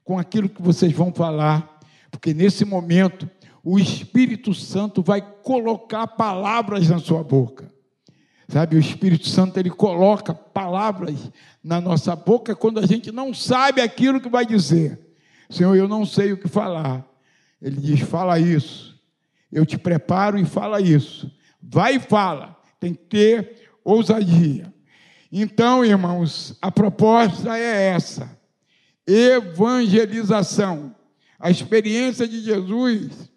com 0.05 0.19
aquilo 0.19 0.49
que 0.49 0.63
vocês 0.63 0.93
vão 0.93 1.13
falar, 1.13 1.81
porque 2.11 2.35
nesse 2.35 2.65
momento 2.65 3.29
o 3.65 3.79
Espírito 3.79 4.53
Santo 4.53 5.03
vai 5.03 5.23
colocar 5.43 6.07
palavras 6.07 6.89
na 6.89 6.99
sua 6.99 7.25
boca. 7.25 7.74
Sabe, 8.49 8.77
o 8.77 8.81
Espírito 8.81 9.29
Santo 9.29 9.59
ele 9.59 9.71
coloca 9.71 10.35
palavras 10.35 11.31
na 11.63 11.81
nossa 11.81 12.15
boca 12.15 12.55
quando 12.55 12.79
a 12.79 12.87
gente 12.87 13.11
não 13.11 13.33
sabe 13.33 13.81
aquilo 13.81 14.21
que 14.21 14.29
vai 14.29 14.45
dizer. 14.45 14.99
Senhor, 15.49 15.75
eu 15.75 15.89
não 15.89 16.05
sei 16.05 16.33
o 16.33 16.37
que 16.37 16.49
falar. 16.49 17.05
Ele 17.61 17.81
diz: 17.81 18.01
fala 18.01 18.39
isso. 18.39 19.01
Eu 19.51 19.65
te 19.65 19.79
preparo 19.79 20.39
e 20.39 20.45
fala 20.45 20.81
isso. 20.81 21.31
Vai 21.63 21.97
e 21.97 22.01
fala. 22.01 22.57
Tem 22.79 22.93
que 22.93 23.05
ter 23.05 23.71
ousadia. 23.83 24.73
Então, 25.33 25.85
irmãos, 25.85 26.57
a 26.61 26.71
proposta 26.71 27.57
é 27.59 27.89
essa: 27.89 28.39
evangelização. 29.07 30.95
A 31.39 31.51
experiência 31.51 32.27
de 32.29 32.41
Jesus, 32.41 33.31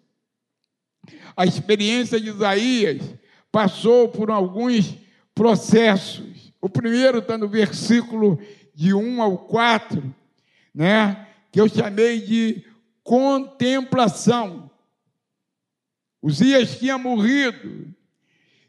a 1.36 1.44
experiência 1.44 2.20
de 2.20 2.28
Isaías, 2.28 3.02
passou 3.50 4.08
por 4.08 4.30
alguns 4.30 4.94
processos. 5.34 6.52
O 6.60 6.68
primeiro 6.68 7.18
está 7.18 7.38
no 7.38 7.48
versículo 7.48 8.38
de 8.74 8.94
1 8.94 9.22
ao 9.22 9.38
4, 9.38 10.14
né, 10.74 11.28
que 11.50 11.60
eu 11.60 11.68
chamei 11.68 12.20
de 12.20 12.64
contemplação. 13.02 14.70
Uzias 16.22 16.78
tinha 16.78 16.98
morrido, 16.98 17.94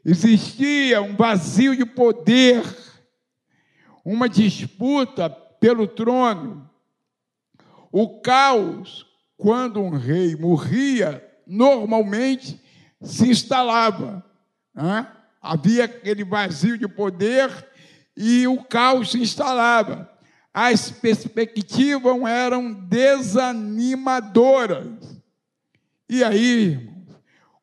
existia 0.04 1.02
um 1.02 1.14
vazio 1.16 1.76
de 1.76 1.84
poder, 1.84 2.62
uma 4.04 4.28
disputa 4.28 5.28
pelo 5.28 5.86
trono. 5.86 6.68
O 7.92 8.20
caos, 8.20 9.06
quando 9.36 9.80
um 9.80 9.90
rei 9.90 10.36
morria, 10.36 11.24
normalmente 11.46 12.60
se 13.02 13.28
instalava. 13.28 14.24
Né? 14.74 15.06
Havia 15.40 15.84
aquele 15.84 16.24
vazio 16.24 16.76
de 16.76 16.86
poder 16.86 17.68
e 18.16 18.46
o 18.46 18.62
caos 18.64 19.12
se 19.12 19.18
instalava. 19.18 20.10
As 20.52 20.90
perspectivas 20.90 22.20
eram 22.22 22.72
desanimadoras. 22.72 25.22
E 26.08 26.24
aí, 26.24 26.90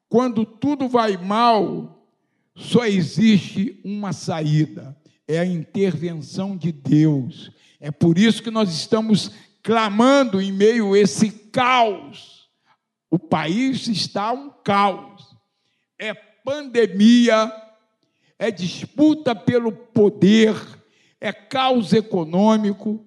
quando 0.07 0.45
tudo 0.45 0.87
vai 0.87 1.17
mal, 1.17 2.07
só 2.55 2.85
existe 2.85 3.81
uma 3.83 4.13
saída: 4.13 4.95
é 5.27 5.39
a 5.39 5.45
intervenção 5.45 6.55
de 6.55 6.71
Deus. 6.71 7.51
É 7.79 7.91
por 7.91 8.17
isso 8.17 8.41
que 8.41 8.49
nós 8.49 8.73
estamos 8.73 9.31
clamando 9.61 10.41
em 10.41 10.51
meio 10.51 10.93
a 10.93 10.99
esse 10.99 11.29
caos. 11.29 12.49
O 13.11 13.19
país 13.19 13.87
está 13.87 14.31
um 14.31 14.49
caos. 14.49 15.35
É 15.99 16.13
pandemia, 16.47 17.51
é 18.39 18.49
disputa 18.49 19.35
pelo 19.35 19.69
poder, 19.69 20.55
é 21.19 21.33
caos 21.33 21.91
econômico, 21.91 23.05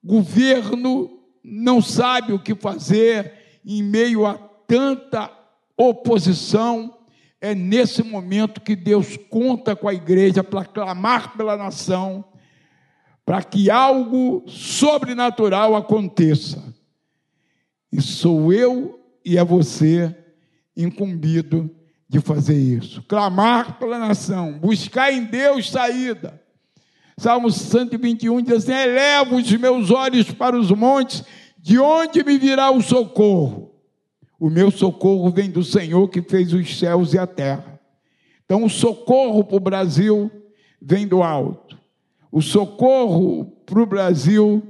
governo 0.00 1.24
não 1.42 1.82
sabe 1.82 2.32
o 2.32 2.38
que 2.38 2.54
fazer 2.54 3.58
em 3.64 3.82
meio 3.82 4.24
a 4.24 4.34
tanta 4.34 5.28
oposição. 5.76 6.96
É 7.40 7.52
nesse 7.52 8.04
momento 8.04 8.60
que 8.60 8.76
Deus 8.76 9.16
conta 9.28 9.74
com 9.74 9.88
a 9.88 9.94
igreja 9.94 10.44
para 10.44 10.64
clamar 10.64 11.36
pela 11.36 11.56
nação, 11.56 12.24
para 13.24 13.42
que 13.42 13.72
algo 13.72 14.44
sobrenatural 14.46 15.74
aconteça. 15.74 16.62
E 17.90 18.00
sou 18.00 18.52
eu 18.52 19.00
e 19.24 19.36
é 19.36 19.44
você 19.44 20.16
incumbido 20.76 21.74
de 22.08 22.20
fazer 22.20 22.56
isso. 22.56 23.02
Clamar 23.02 23.78
pela 23.78 23.98
nação, 23.98 24.58
buscar 24.58 25.12
em 25.12 25.24
Deus 25.24 25.70
saída. 25.70 26.40
Salmo 27.18 27.50
121 27.50 28.42
diz 28.42 28.52
assim: 28.54 28.72
Elevo 28.72 29.36
os 29.36 29.52
meus 29.52 29.90
olhos 29.90 30.30
para 30.30 30.58
os 30.58 30.70
montes, 30.70 31.24
de 31.58 31.78
onde 31.78 32.22
me 32.22 32.38
virá 32.38 32.70
o 32.70 32.82
socorro? 32.82 33.74
O 34.38 34.50
meu 34.50 34.70
socorro 34.70 35.30
vem 35.30 35.50
do 35.50 35.64
Senhor 35.64 36.08
que 36.08 36.20
fez 36.20 36.52
os 36.52 36.78
céus 36.78 37.14
e 37.14 37.18
a 37.18 37.26
terra. 37.26 37.80
Então, 38.44 38.64
o 38.64 38.70
socorro 38.70 39.42
para 39.42 39.56
o 39.56 39.60
Brasil 39.60 40.30
vem 40.80 41.06
do 41.06 41.22
alto. 41.22 41.76
O 42.30 42.42
socorro 42.42 43.46
para 43.64 43.80
o 43.80 43.86
Brasil 43.86 44.62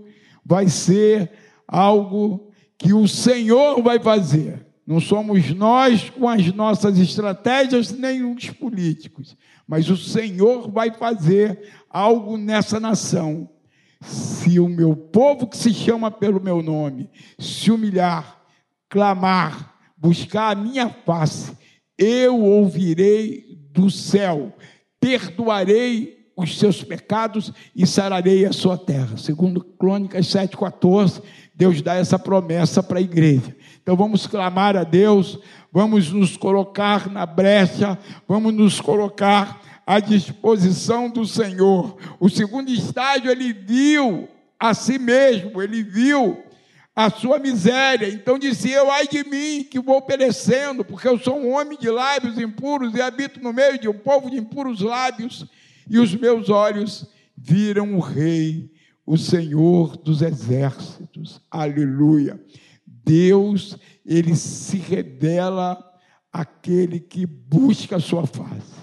vai 0.44 0.68
ser 0.68 1.30
algo 1.66 2.52
que 2.78 2.94
o 2.94 3.08
Senhor 3.08 3.82
vai 3.82 3.98
fazer. 3.98 4.65
Não 4.86 5.00
somos 5.00 5.52
nós 5.52 6.10
com 6.10 6.28
as 6.28 6.52
nossas 6.52 6.98
estratégias, 6.98 7.90
nem 7.90 8.22
os 8.22 8.50
políticos, 8.50 9.36
mas 9.66 9.90
o 9.90 9.96
Senhor 9.96 10.70
vai 10.70 10.92
fazer 10.92 11.72
algo 11.90 12.36
nessa 12.36 12.78
nação. 12.78 13.50
Se 14.00 14.60
o 14.60 14.68
meu 14.68 14.94
povo 14.94 15.48
que 15.48 15.56
se 15.56 15.74
chama 15.74 16.10
pelo 16.10 16.40
meu 16.40 16.62
nome 16.62 17.10
se 17.36 17.72
humilhar, 17.72 18.40
clamar, 18.88 19.74
buscar 19.96 20.52
a 20.52 20.60
minha 20.60 20.88
face, 20.88 21.56
eu 21.98 22.40
ouvirei 22.40 23.58
do 23.72 23.90
céu, 23.90 24.54
perdoarei 25.00 26.15
os 26.36 26.58
seus 26.58 26.84
pecados 26.84 27.50
e 27.74 27.86
sararei 27.86 28.44
a 28.44 28.52
sua 28.52 28.76
terra. 28.76 29.16
Segundo 29.16 29.64
Crônicas 29.64 30.26
7,14, 30.26 31.22
Deus 31.54 31.80
dá 31.80 31.94
essa 31.94 32.18
promessa 32.18 32.82
para 32.82 32.98
a 32.98 33.02
igreja. 33.02 33.56
Então 33.82 33.96
vamos 33.96 34.26
clamar 34.26 34.76
a 34.76 34.84
Deus, 34.84 35.38
vamos 35.72 36.12
nos 36.12 36.36
colocar 36.36 37.10
na 37.10 37.24
brecha, 37.24 37.98
vamos 38.28 38.52
nos 38.52 38.80
colocar 38.80 39.62
à 39.86 39.98
disposição 39.98 41.08
do 41.08 41.24
Senhor. 41.24 41.96
O 42.20 42.28
segundo 42.28 42.70
estágio, 42.70 43.30
ele 43.30 43.54
viu 43.54 44.28
a 44.60 44.74
si 44.74 44.98
mesmo, 44.98 45.62
ele 45.62 45.82
viu 45.82 46.42
a 46.94 47.10
sua 47.10 47.38
miséria. 47.38 48.08
Então 48.08 48.38
disse 48.38 48.70
eu, 48.70 48.90
ai 48.90 49.06
de 49.06 49.22
mim, 49.24 49.62
que 49.62 49.78
vou 49.78 50.02
perecendo, 50.02 50.84
porque 50.84 51.06
eu 51.06 51.18
sou 51.18 51.38
um 51.38 51.52
homem 51.52 51.78
de 51.78 51.88
lábios 51.88 52.38
impuros 52.38 52.94
e 52.94 53.00
habito 53.00 53.40
no 53.40 53.52
meio 53.52 53.78
de 53.78 53.88
um 53.88 53.94
povo 53.94 54.30
de 54.30 54.36
impuros 54.36 54.80
lábios, 54.80 55.46
e 55.88 55.98
os 55.98 56.14
meus 56.14 56.48
olhos 56.48 57.06
viram 57.36 57.96
o 57.96 58.00
rei, 58.00 58.70
o 59.04 59.16
Senhor 59.16 59.96
dos 59.96 60.22
exércitos. 60.22 61.40
Aleluia. 61.50 62.40
Deus, 62.86 63.76
ele 64.04 64.34
se 64.34 64.78
revela 64.78 65.82
aquele 66.32 66.98
que 66.98 67.24
busca 67.24 67.96
a 67.96 68.00
sua 68.00 68.26
face. 68.26 68.76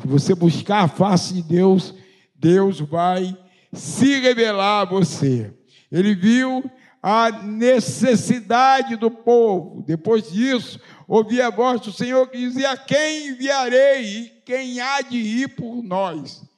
Se 0.00 0.06
você 0.06 0.34
buscar 0.34 0.84
a 0.84 0.88
face 0.88 1.34
de 1.34 1.42
Deus, 1.42 1.94
Deus 2.34 2.80
vai 2.80 3.36
se 3.72 4.20
revelar 4.20 4.82
a 4.82 4.84
você. 4.84 5.52
Ele 5.90 6.14
viu 6.14 6.64
a 7.02 7.30
necessidade 7.30 8.96
do 8.96 9.10
povo. 9.10 9.82
Depois 9.82 10.30
disso, 10.30 10.80
ouvi 11.06 11.40
a 11.40 11.50
voz 11.50 11.80
do 11.80 11.92
Senhor 11.92 12.28
que 12.28 12.38
dizia: 12.38 12.76
Quem 12.76 13.28
enviarei 13.28 14.35
quem 14.46 14.80
há 14.80 15.00
de 15.00 15.16
ir 15.16 15.56
por 15.56 15.82
nós? 15.82 16.48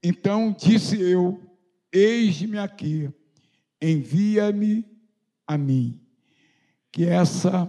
Então 0.00 0.54
disse 0.56 0.98
eu: 0.98 1.42
Eis-me 1.92 2.56
aqui, 2.56 3.10
envia-me 3.82 4.86
a 5.44 5.58
mim. 5.58 6.00
Que 6.92 7.04
essa 7.04 7.66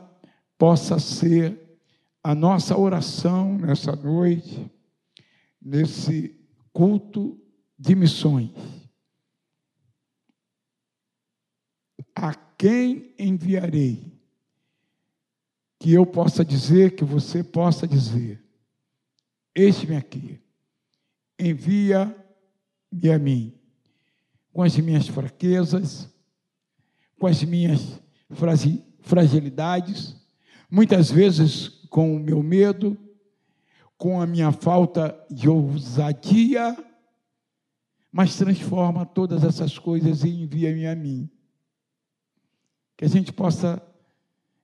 possa 0.59 0.99
ser 0.99 1.59
a 2.23 2.35
nossa 2.35 2.77
oração 2.77 3.57
nessa 3.57 3.95
noite, 3.95 4.71
nesse 5.59 6.39
culto 6.71 7.37
de 7.77 7.95
missões. 7.95 8.51
A 12.15 12.33
quem 12.57 13.13
enviarei? 13.17 14.13
Que 15.79 15.93
eu 15.93 16.05
possa 16.05 16.45
dizer, 16.45 16.95
que 16.95 17.03
você 17.03 17.43
possa 17.43 17.87
dizer: 17.87 18.46
Eis-me 19.59 19.95
aqui, 19.95 20.39
envia-me 21.39 23.09
a 23.11 23.17
mim, 23.17 23.59
com 24.53 24.61
as 24.61 24.77
minhas 24.77 25.07
fraquezas, 25.07 26.07
com 27.19 27.25
as 27.25 27.43
minhas 27.43 27.99
fragilidades, 29.01 30.15
muitas 30.69 31.09
vezes 31.09 31.69
com 31.89 32.15
o 32.15 32.19
meu 32.19 32.43
medo, 32.43 32.95
com 33.97 34.21
a 34.21 34.27
minha 34.27 34.51
falta 34.51 35.19
de 35.27 35.49
ousadia, 35.49 36.77
mas 38.11 38.37
transforma 38.37 39.07
todas 39.07 39.43
essas 39.43 39.79
coisas 39.79 40.23
e 40.23 40.29
envia-me 40.29 40.85
a 40.85 40.95
mim 40.95 41.27
que 42.95 43.05
a 43.05 43.09
gente 43.09 43.33
possa 43.33 43.81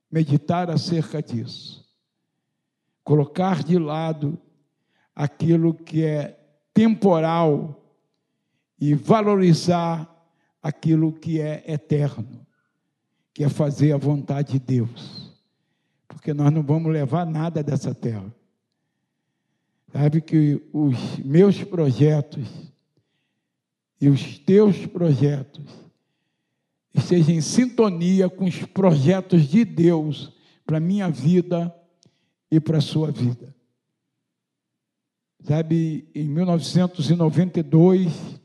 meditar 0.08 0.70
acerca 0.70 1.20
disso. 1.20 1.84
Colocar 3.02 3.64
de 3.64 3.76
lado 3.76 4.40
aquilo 5.14 5.72
que 5.74 6.04
é 6.04 6.38
temporal 6.72 7.80
e 8.80 8.94
valorizar 8.94 10.10
aquilo 10.62 11.12
que 11.12 11.40
é 11.40 11.62
eterno, 11.66 12.44
que 13.32 13.44
é 13.44 13.48
fazer 13.48 13.92
a 13.92 13.96
vontade 13.96 14.52
de 14.52 14.58
Deus. 14.58 15.32
Porque 16.08 16.34
nós 16.34 16.50
não 16.50 16.62
vamos 16.62 16.92
levar 16.92 17.24
nada 17.24 17.62
dessa 17.62 17.94
terra. 17.94 18.34
Sabe 19.92 20.20
que 20.20 20.60
os 20.72 21.18
meus 21.18 21.62
projetos 21.62 22.48
e 24.00 24.08
os 24.08 24.38
teus 24.38 24.86
projetos 24.86 25.64
esteja 26.92 27.32
em 27.32 27.40
sintonia 27.40 28.28
com 28.28 28.44
os 28.44 28.64
projetos 28.64 29.42
de 29.42 29.64
Deus 29.64 30.32
para 30.66 30.78
a 30.78 30.80
minha 30.80 31.08
vida 31.08 31.74
e 32.50 32.58
para 32.58 32.78
a 32.78 32.82
sua 32.82 33.10
vida. 33.10 33.53
Sabe, 35.46 36.08
em 36.14 36.26
1992, 36.26 38.40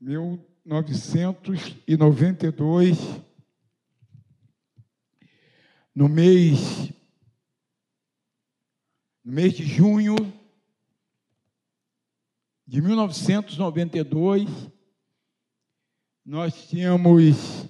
1992, 0.00 2.96
no 5.92 6.08
mês, 6.08 6.92
no 9.24 9.32
mês 9.32 9.54
de 9.54 9.64
junho 9.64 10.14
de 12.64 12.80
1992, 12.80 14.48
nós 16.24 16.68
tínhamos 16.68 17.61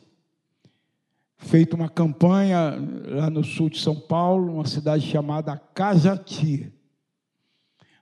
feito 1.43 1.75
uma 1.75 1.89
campanha 1.89 2.77
lá 3.07 3.29
no 3.29 3.45
sul 3.45 3.69
de 3.69 3.81
São 3.81 3.99
Paulo, 3.99 4.55
uma 4.55 4.67
cidade 4.67 5.07
chamada 5.07 5.57
Cajati. 5.57 6.73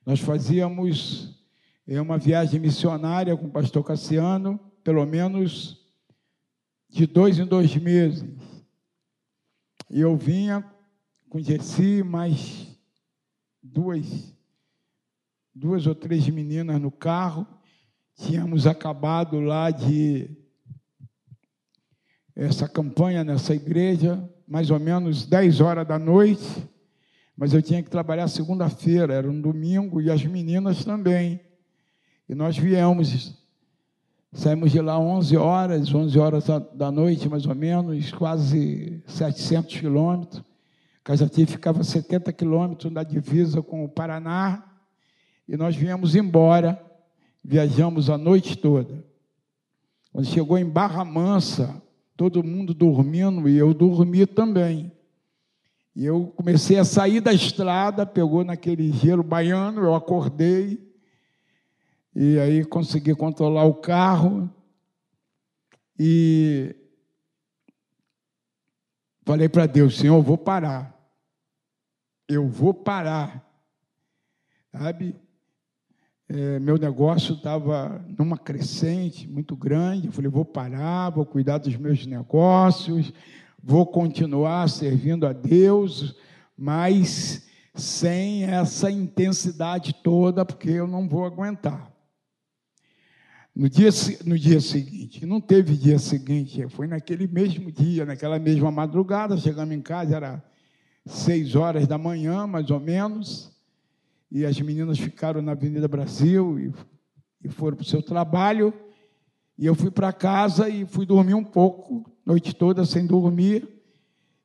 Nós 0.04 0.20
fazíamos 0.20 1.40
é, 1.86 2.00
uma 2.00 2.18
viagem 2.18 2.60
missionária 2.60 3.36
com 3.36 3.46
o 3.46 3.50
pastor 3.50 3.82
Cassiano, 3.82 4.58
pelo 4.84 5.04
menos 5.06 5.84
de 6.88 7.06
dois 7.06 7.38
em 7.38 7.46
dois 7.46 7.74
meses. 7.76 8.24
E 9.88 10.00
eu 10.00 10.16
vinha 10.16 10.64
com 11.28 11.40
Jessi, 11.40 12.02
mais 12.02 12.78
duas, 13.62 14.34
duas 15.54 15.86
ou 15.86 15.94
três 15.94 16.28
meninas 16.28 16.80
no 16.80 16.90
carro. 16.90 17.46
Tínhamos 18.16 18.66
acabado 18.66 19.40
lá 19.40 19.70
de 19.70 20.39
essa 22.34 22.68
campanha 22.68 23.24
nessa 23.24 23.54
igreja, 23.54 24.22
mais 24.46 24.70
ou 24.70 24.78
menos 24.80 25.26
10 25.26 25.60
horas 25.60 25.86
da 25.86 25.98
noite, 25.98 26.68
mas 27.36 27.54
eu 27.54 27.62
tinha 27.62 27.82
que 27.82 27.88
trabalhar 27.88 28.28
segunda-feira, 28.28 29.14
era 29.14 29.30
um 29.30 29.40
domingo, 29.40 30.00
e 30.00 30.10
as 30.10 30.24
meninas 30.24 30.84
também. 30.84 31.40
E 32.28 32.34
nós 32.34 32.56
viemos, 32.56 33.34
saímos 34.32 34.70
de 34.70 34.80
lá 34.80 34.98
11 34.98 35.36
horas, 35.36 35.94
11 35.94 36.18
horas 36.18 36.44
da 36.74 36.90
noite, 36.90 37.28
mais 37.28 37.46
ou 37.46 37.54
menos, 37.54 38.12
quase 38.12 39.02
700 39.06 39.78
quilômetros. 39.78 40.42
Cajati 41.02 41.46
ficava 41.46 41.82
70 41.82 42.32
quilômetros 42.32 42.92
da 42.92 43.02
divisa 43.02 43.62
com 43.62 43.84
o 43.84 43.88
Paraná, 43.88 44.64
e 45.48 45.56
nós 45.56 45.74
viemos 45.74 46.14
embora, 46.14 46.80
viajamos 47.42 48.10
a 48.10 48.18
noite 48.18 48.56
toda. 48.56 49.02
Quando 50.12 50.26
chegou 50.26 50.58
em 50.58 50.68
Barra 50.68 51.04
Mansa, 51.04 51.79
todo 52.20 52.44
mundo 52.44 52.74
dormindo 52.74 53.48
e 53.48 53.56
eu 53.56 53.72
dormi 53.72 54.26
também. 54.26 54.92
E 55.96 56.04
eu 56.04 56.26
comecei 56.36 56.78
a 56.78 56.84
sair 56.84 57.18
da 57.18 57.32
estrada, 57.32 58.04
pegou 58.04 58.44
naquele 58.44 58.92
gelo 58.92 59.22
baiano, 59.22 59.80
eu 59.80 59.94
acordei, 59.94 60.78
e 62.14 62.38
aí 62.38 62.62
consegui 62.62 63.14
controlar 63.14 63.64
o 63.64 63.72
carro, 63.72 64.54
e 65.98 66.76
falei 69.24 69.48
para 69.48 69.64
Deus, 69.64 69.96
Senhor, 69.96 70.16
eu 70.16 70.22
vou 70.22 70.36
parar, 70.36 70.94
eu 72.28 72.46
vou 72.46 72.74
parar, 72.74 73.50
sabe? 74.70 75.16
É, 76.32 76.60
meu 76.60 76.78
negócio 76.78 77.34
estava 77.34 78.04
numa 78.16 78.38
crescente 78.38 79.26
muito 79.26 79.56
grande. 79.56 80.06
Eu 80.06 80.12
falei, 80.12 80.30
vou 80.30 80.44
parar, 80.44 81.10
vou 81.10 81.26
cuidar 81.26 81.58
dos 81.58 81.74
meus 81.74 82.06
negócios, 82.06 83.12
vou 83.60 83.84
continuar 83.84 84.68
servindo 84.68 85.26
a 85.26 85.32
Deus, 85.32 86.14
mas 86.56 87.48
sem 87.74 88.44
essa 88.44 88.88
intensidade 88.88 89.92
toda, 90.04 90.44
porque 90.44 90.70
eu 90.70 90.86
não 90.86 91.08
vou 91.08 91.24
aguentar. 91.24 91.90
No 93.52 93.68
dia, 93.68 93.90
no 94.24 94.38
dia 94.38 94.60
seguinte, 94.60 95.26
não 95.26 95.40
teve 95.40 95.76
dia 95.76 95.98
seguinte, 95.98 96.64
foi 96.68 96.86
naquele 96.86 97.26
mesmo 97.26 97.72
dia, 97.72 98.06
naquela 98.06 98.38
mesma 98.38 98.70
madrugada, 98.70 99.36
chegamos 99.36 99.74
em 99.74 99.80
casa, 99.80 100.14
era 100.14 100.44
seis 101.04 101.56
horas 101.56 101.88
da 101.88 101.98
manhã, 101.98 102.46
mais 102.46 102.70
ou 102.70 102.78
menos, 102.78 103.50
e 104.30 104.44
as 104.44 104.60
meninas 104.60 104.98
ficaram 104.98 105.42
na 105.42 105.52
Avenida 105.52 105.88
Brasil 105.88 106.58
e 106.58 106.72
e 107.42 107.48
foram 107.48 107.76
para 107.76 107.82
o 107.82 107.86
seu 107.86 108.02
trabalho. 108.02 108.72
E 109.58 109.66
eu 109.66 109.74
fui 109.74 109.90
para 109.90 110.12
casa 110.12 110.68
e 110.68 110.86
fui 110.86 111.04
dormir 111.04 111.34
um 111.34 111.44
pouco, 111.44 112.04
noite 112.24 112.54
toda 112.54 112.84
sem 112.84 113.06
dormir. 113.06 113.68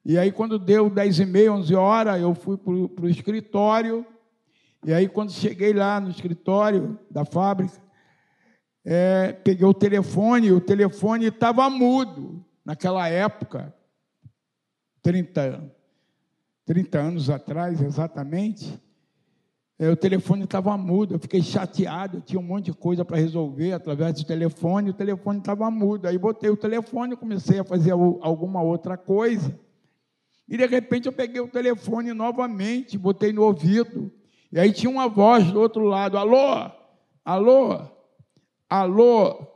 E 0.04 0.18
aí, 0.18 0.32
quando 0.32 0.60
deu 0.60 0.90
10 0.90 1.20
e 1.20 1.26
meia, 1.26 1.54
11 1.54 1.76
horas, 1.76 2.22
eu 2.22 2.34
fui 2.36 2.58
para 2.58 3.06
o 3.06 3.10
escritório. 3.10 4.06
E 4.86 4.94
aí, 4.94 5.08
quando 5.08 5.32
cheguei 5.32 5.74
lá 5.74 6.00
no 6.00 6.10
escritório 6.10 7.00
da 7.10 7.26
fábrica, 7.26 7.82
é, 8.84 9.32
peguei 9.32 9.66
o 9.66 9.74
telefone, 9.74 10.52
o 10.52 10.62
telefone 10.62 11.28
estava 11.28 11.68
mudo 11.70 12.46
naquela 12.64 13.08
época, 13.08 13.74
30, 15.02 15.74
30 16.66 17.00
anos 17.00 17.30
atrás 17.30 17.82
exatamente. 17.82 18.80
É, 19.78 19.90
o 19.90 19.96
telefone 19.96 20.46
estava 20.46 20.78
mudo, 20.78 21.16
eu 21.16 21.20
fiquei 21.20 21.42
chateado, 21.42 22.22
tinha 22.22 22.40
um 22.40 22.44
monte 22.44 22.66
de 22.66 22.74
coisa 22.74 23.04
para 23.04 23.18
resolver 23.18 23.74
através 23.74 24.14
do 24.16 24.24
telefone, 24.24 24.92
o 24.92 24.94
telefone 24.94 25.40
estava 25.40 25.70
mudo. 25.70 26.08
Aí 26.08 26.18
botei 26.18 26.50
o 26.50 26.56
telefone, 26.56 27.18
comecei 27.18 27.60
a 27.60 27.64
fazer 27.64 27.92
alguma 27.92 28.62
outra 28.62 28.96
coisa. 28.98 29.60
E 30.48 30.58
de 30.58 30.66
repente 30.66 31.08
eu 31.08 31.12
peguei 31.12 31.42
o 31.42 31.48
telefone 31.48 32.14
novamente, 32.14 32.98
botei 32.98 33.34
no 33.34 33.44
ouvido. 33.44 34.12
E 34.50 34.60
aí 34.60 34.72
tinha 34.72 34.90
uma 34.90 35.10
voz 35.10 35.52
do 35.52 35.60
outro 35.60 35.84
lado: 35.84 36.18
alô, 36.18 36.72
alô, 37.26 37.82
alô. 38.70 39.48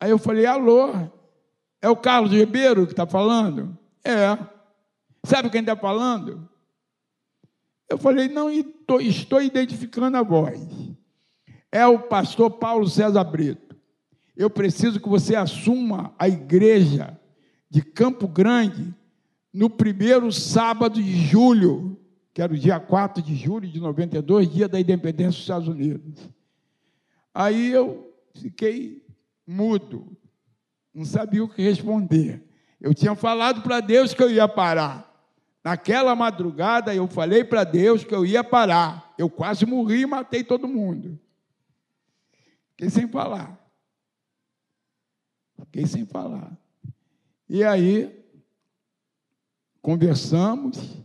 Aí 0.00 0.10
eu 0.10 0.18
falei: 0.18 0.44
alô, 0.44 0.90
é 1.80 1.88
o 1.88 1.96
Carlos 1.96 2.32
Ribeiro 2.32 2.86
que 2.86 2.92
está 2.92 3.06
falando? 3.06 3.78
É. 4.04 4.36
Sabe 5.24 5.50
quem 5.50 5.60
está 5.60 5.76
falando? 5.76 6.48
Eu 7.94 7.98
falei: 7.98 8.28
não 8.28 8.50
estou, 8.50 9.00
identificando 9.40 10.16
a 10.16 10.22
voz. 10.22 10.60
É 11.70 11.86
o 11.86 12.00
pastor 12.00 12.50
Paulo 12.50 12.88
César 12.88 13.22
Brito. 13.22 13.76
Eu 14.36 14.50
preciso 14.50 14.98
que 14.98 15.08
você 15.08 15.36
assuma 15.36 16.12
a 16.18 16.28
igreja 16.28 17.16
de 17.70 17.82
Campo 17.82 18.26
Grande 18.26 18.92
no 19.52 19.70
primeiro 19.70 20.32
sábado 20.32 21.00
de 21.00 21.16
julho, 21.24 21.96
que 22.32 22.42
era 22.42 22.52
o 22.52 22.58
dia 22.58 22.80
4 22.80 23.22
de 23.22 23.36
julho 23.36 23.68
de 23.68 23.78
92, 23.78 24.52
dia 24.52 24.68
da 24.68 24.80
independência 24.80 25.30
dos 25.30 25.40
Estados 25.40 25.68
Unidos. 25.68 26.28
Aí 27.32 27.70
eu 27.70 28.12
fiquei 28.34 29.04
mudo, 29.46 30.16
não 30.92 31.04
sabia 31.04 31.44
o 31.44 31.48
que 31.48 31.62
responder. 31.62 32.42
Eu 32.80 32.92
tinha 32.92 33.14
falado 33.14 33.62
para 33.62 33.78
Deus 33.78 34.12
que 34.12 34.22
eu 34.22 34.30
ia 34.30 34.48
parar. 34.48 35.03
Naquela 35.64 36.14
madrugada 36.14 36.94
eu 36.94 37.08
falei 37.08 37.42
para 37.42 37.64
Deus 37.64 38.04
que 38.04 38.14
eu 38.14 38.26
ia 38.26 38.44
parar. 38.44 39.14
Eu 39.16 39.30
quase 39.30 39.64
morri 39.64 40.02
e 40.02 40.06
matei 40.06 40.44
todo 40.44 40.68
mundo. 40.68 41.18
Fiquei 42.72 42.90
sem 42.90 43.08
falar. 43.08 43.58
Fiquei 45.58 45.86
sem 45.86 46.04
falar. 46.04 46.52
E 47.48 47.64
aí 47.64 48.24
Conversamos, 49.84 50.96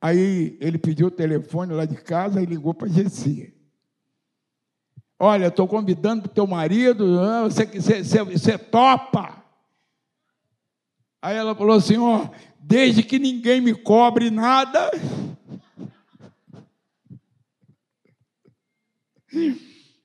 aí 0.00 0.56
ele 0.60 0.78
pediu 0.78 1.08
o 1.08 1.10
telefone 1.10 1.72
lá 1.72 1.84
de 1.84 1.96
casa 1.96 2.40
e 2.40 2.46
ligou 2.46 2.72
para 2.72 2.86
a 2.86 2.90
Gessia. 2.90 3.52
Olha, 5.18 5.48
estou 5.48 5.66
convidando 5.66 6.26
o 6.26 6.28
teu 6.28 6.46
marido, 6.46 7.18
você, 7.42 7.66
você, 7.66 8.04
você, 8.04 8.22
você 8.22 8.56
topa. 8.56 9.44
Aí 11.20 11.36
ela 11.36 11.56
falou 11.56 11.74
assim: 11.74 11.96
ó, 11.96 12.28
desde 12.66 13.02
que 13.02 13.18
ninguém 13.18 13.60
me 13.60 13.74
cobre 13.74 14.30
nada. 14.30 14.90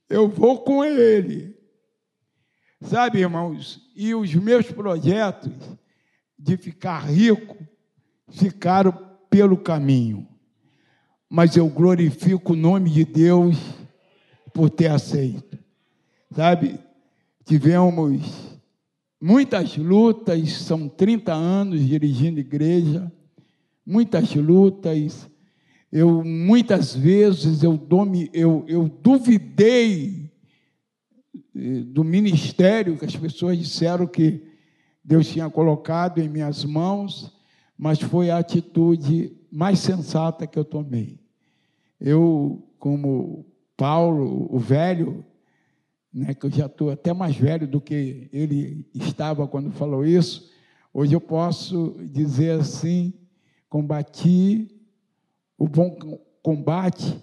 Eu 0.09 0.27
vou 0.27 0.61
com 0.61 0.83
ele. 0.83 1.57
Sabe, 2.81 3.19
irmãos, 3.19 3.81
e 3.95 4.13
os 4.13 4.33
meus 4.35 4.69
projetos 4.71 5.53
de 6.37 6.57
ficar 6.57 6.99
rico 6.99 7.57
ficaram 8.29 8.91
pelo 9.29 9.57
caminho. 9.57 10.27
Mas 11.29 11.55
eu 11.55 11.69
glorifico 11.69 12.53
o 12.53 12.57
nome 12.57 12.89
de 12.89 13.05
Deus 13.05 13.57
por 14.53 14.69
ter 14.69 14.87
aceito. 14.87 15.57
Sabe, 16.31 16.79
tivemos 17.45 18.58
muitas 19.21 19.75
lutas, 19.77 20.51
são 20.53 20.87
30 20.87 21.33
anos 21.33 21.85
dirigindo 21.85 22.39
igreja, 22.39 23.11
muitas 23.85 24.33
lutas. 24.35 25.29
Eu 25.91 26.23
muitas 26.23 26.95
vezes 26.95 27.63
eu, 27.63 27.77
domi, 27.77 28.29
eu, 28.31 28.63
eu 28.67 28.87
duvidei 28.87 30.31
eh, 31.55 31.81
do 31.85 32.03
ministério 32.03 32.97
que 32.97 33.05
as 33.05 33.15
pessoas 33.15 33.57
disseram 33.57 34.05
que 34.05 34.43
Deus 35.03 35.27
tinha 35.27 35.49
colocado 35.49 36.19
em 36.19 36.29
minhas 36.29 36.63
mãos 36.63 37.39
mas 37.79 37.97
foi 37.97 38.29
a 38.29 38.37
atitude 38.37 39.33
mais 39.49 39.79
sensata 39.79 40.45
que 40.45 40.59
eu 40.59 40.65
tomei. 40.65 41.17
Eu, 41.97 42.61
como 42.77 43.45
Paulo, 43.77 44.53
o 44.53 44.59
velho, 44.59 45.25
né, 46.13 46.33
que 46.33 46.45
eu 46.45 46.51
já 46.51 46.65
estou 46.65 46.89
até 46.89 47.13
mais 47.13 47.35
velho 47.35 47.67
do 47.67 47.79
que 47.79 48.29
ele 48.33 48.87
estava 48.93 49.47
quando 49.47 49.71
falou 49.71 50.05
isso, 50.05 50.51
hoje 50.93 51.13
eu 51.13 51.21
posso 51.21 51.95
dizer 52.11 52.59
assim: 52.59 53.13
combati 53.69 54.67
o 55.57 55.67
bom 55.67 55.97
combate, 56.41 57.21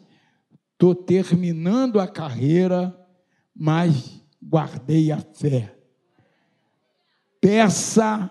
estou 0.72 0.95
terminando 0.95 1.99
a 1.99 2.07
carreira, 2.07 2.95
mas 3.55 4.22
guardei 4.43 5.11
a 5.11 5.18
fé. 5.18 5.74
Peça 7.41 8.30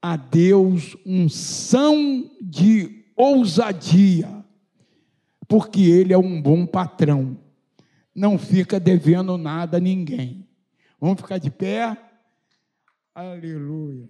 a 0.00 0.16
Deus 0.16 0.96
unção 1.06 2.30
de 2.40 3.04
ousadia, 3.16 4.44
porque 5.48 5.80
Ele 5.82 6.12
é 6.12 6.18
um 6.18 6.42
bom 6.42 6.66
patrão, 6.66 7.38
não 8.14 8.38
fica 8.38 8.78
devendo 8.78 9.36
nada 9.36 9.78
a 9.78 9.80
ninguém. 9.80 10.48
Vamos 11.00 11.20
ficar 11.20 11.38
de 11.38 11.50
pé? 11.50 11.96
Aleluia. 13.14 14.08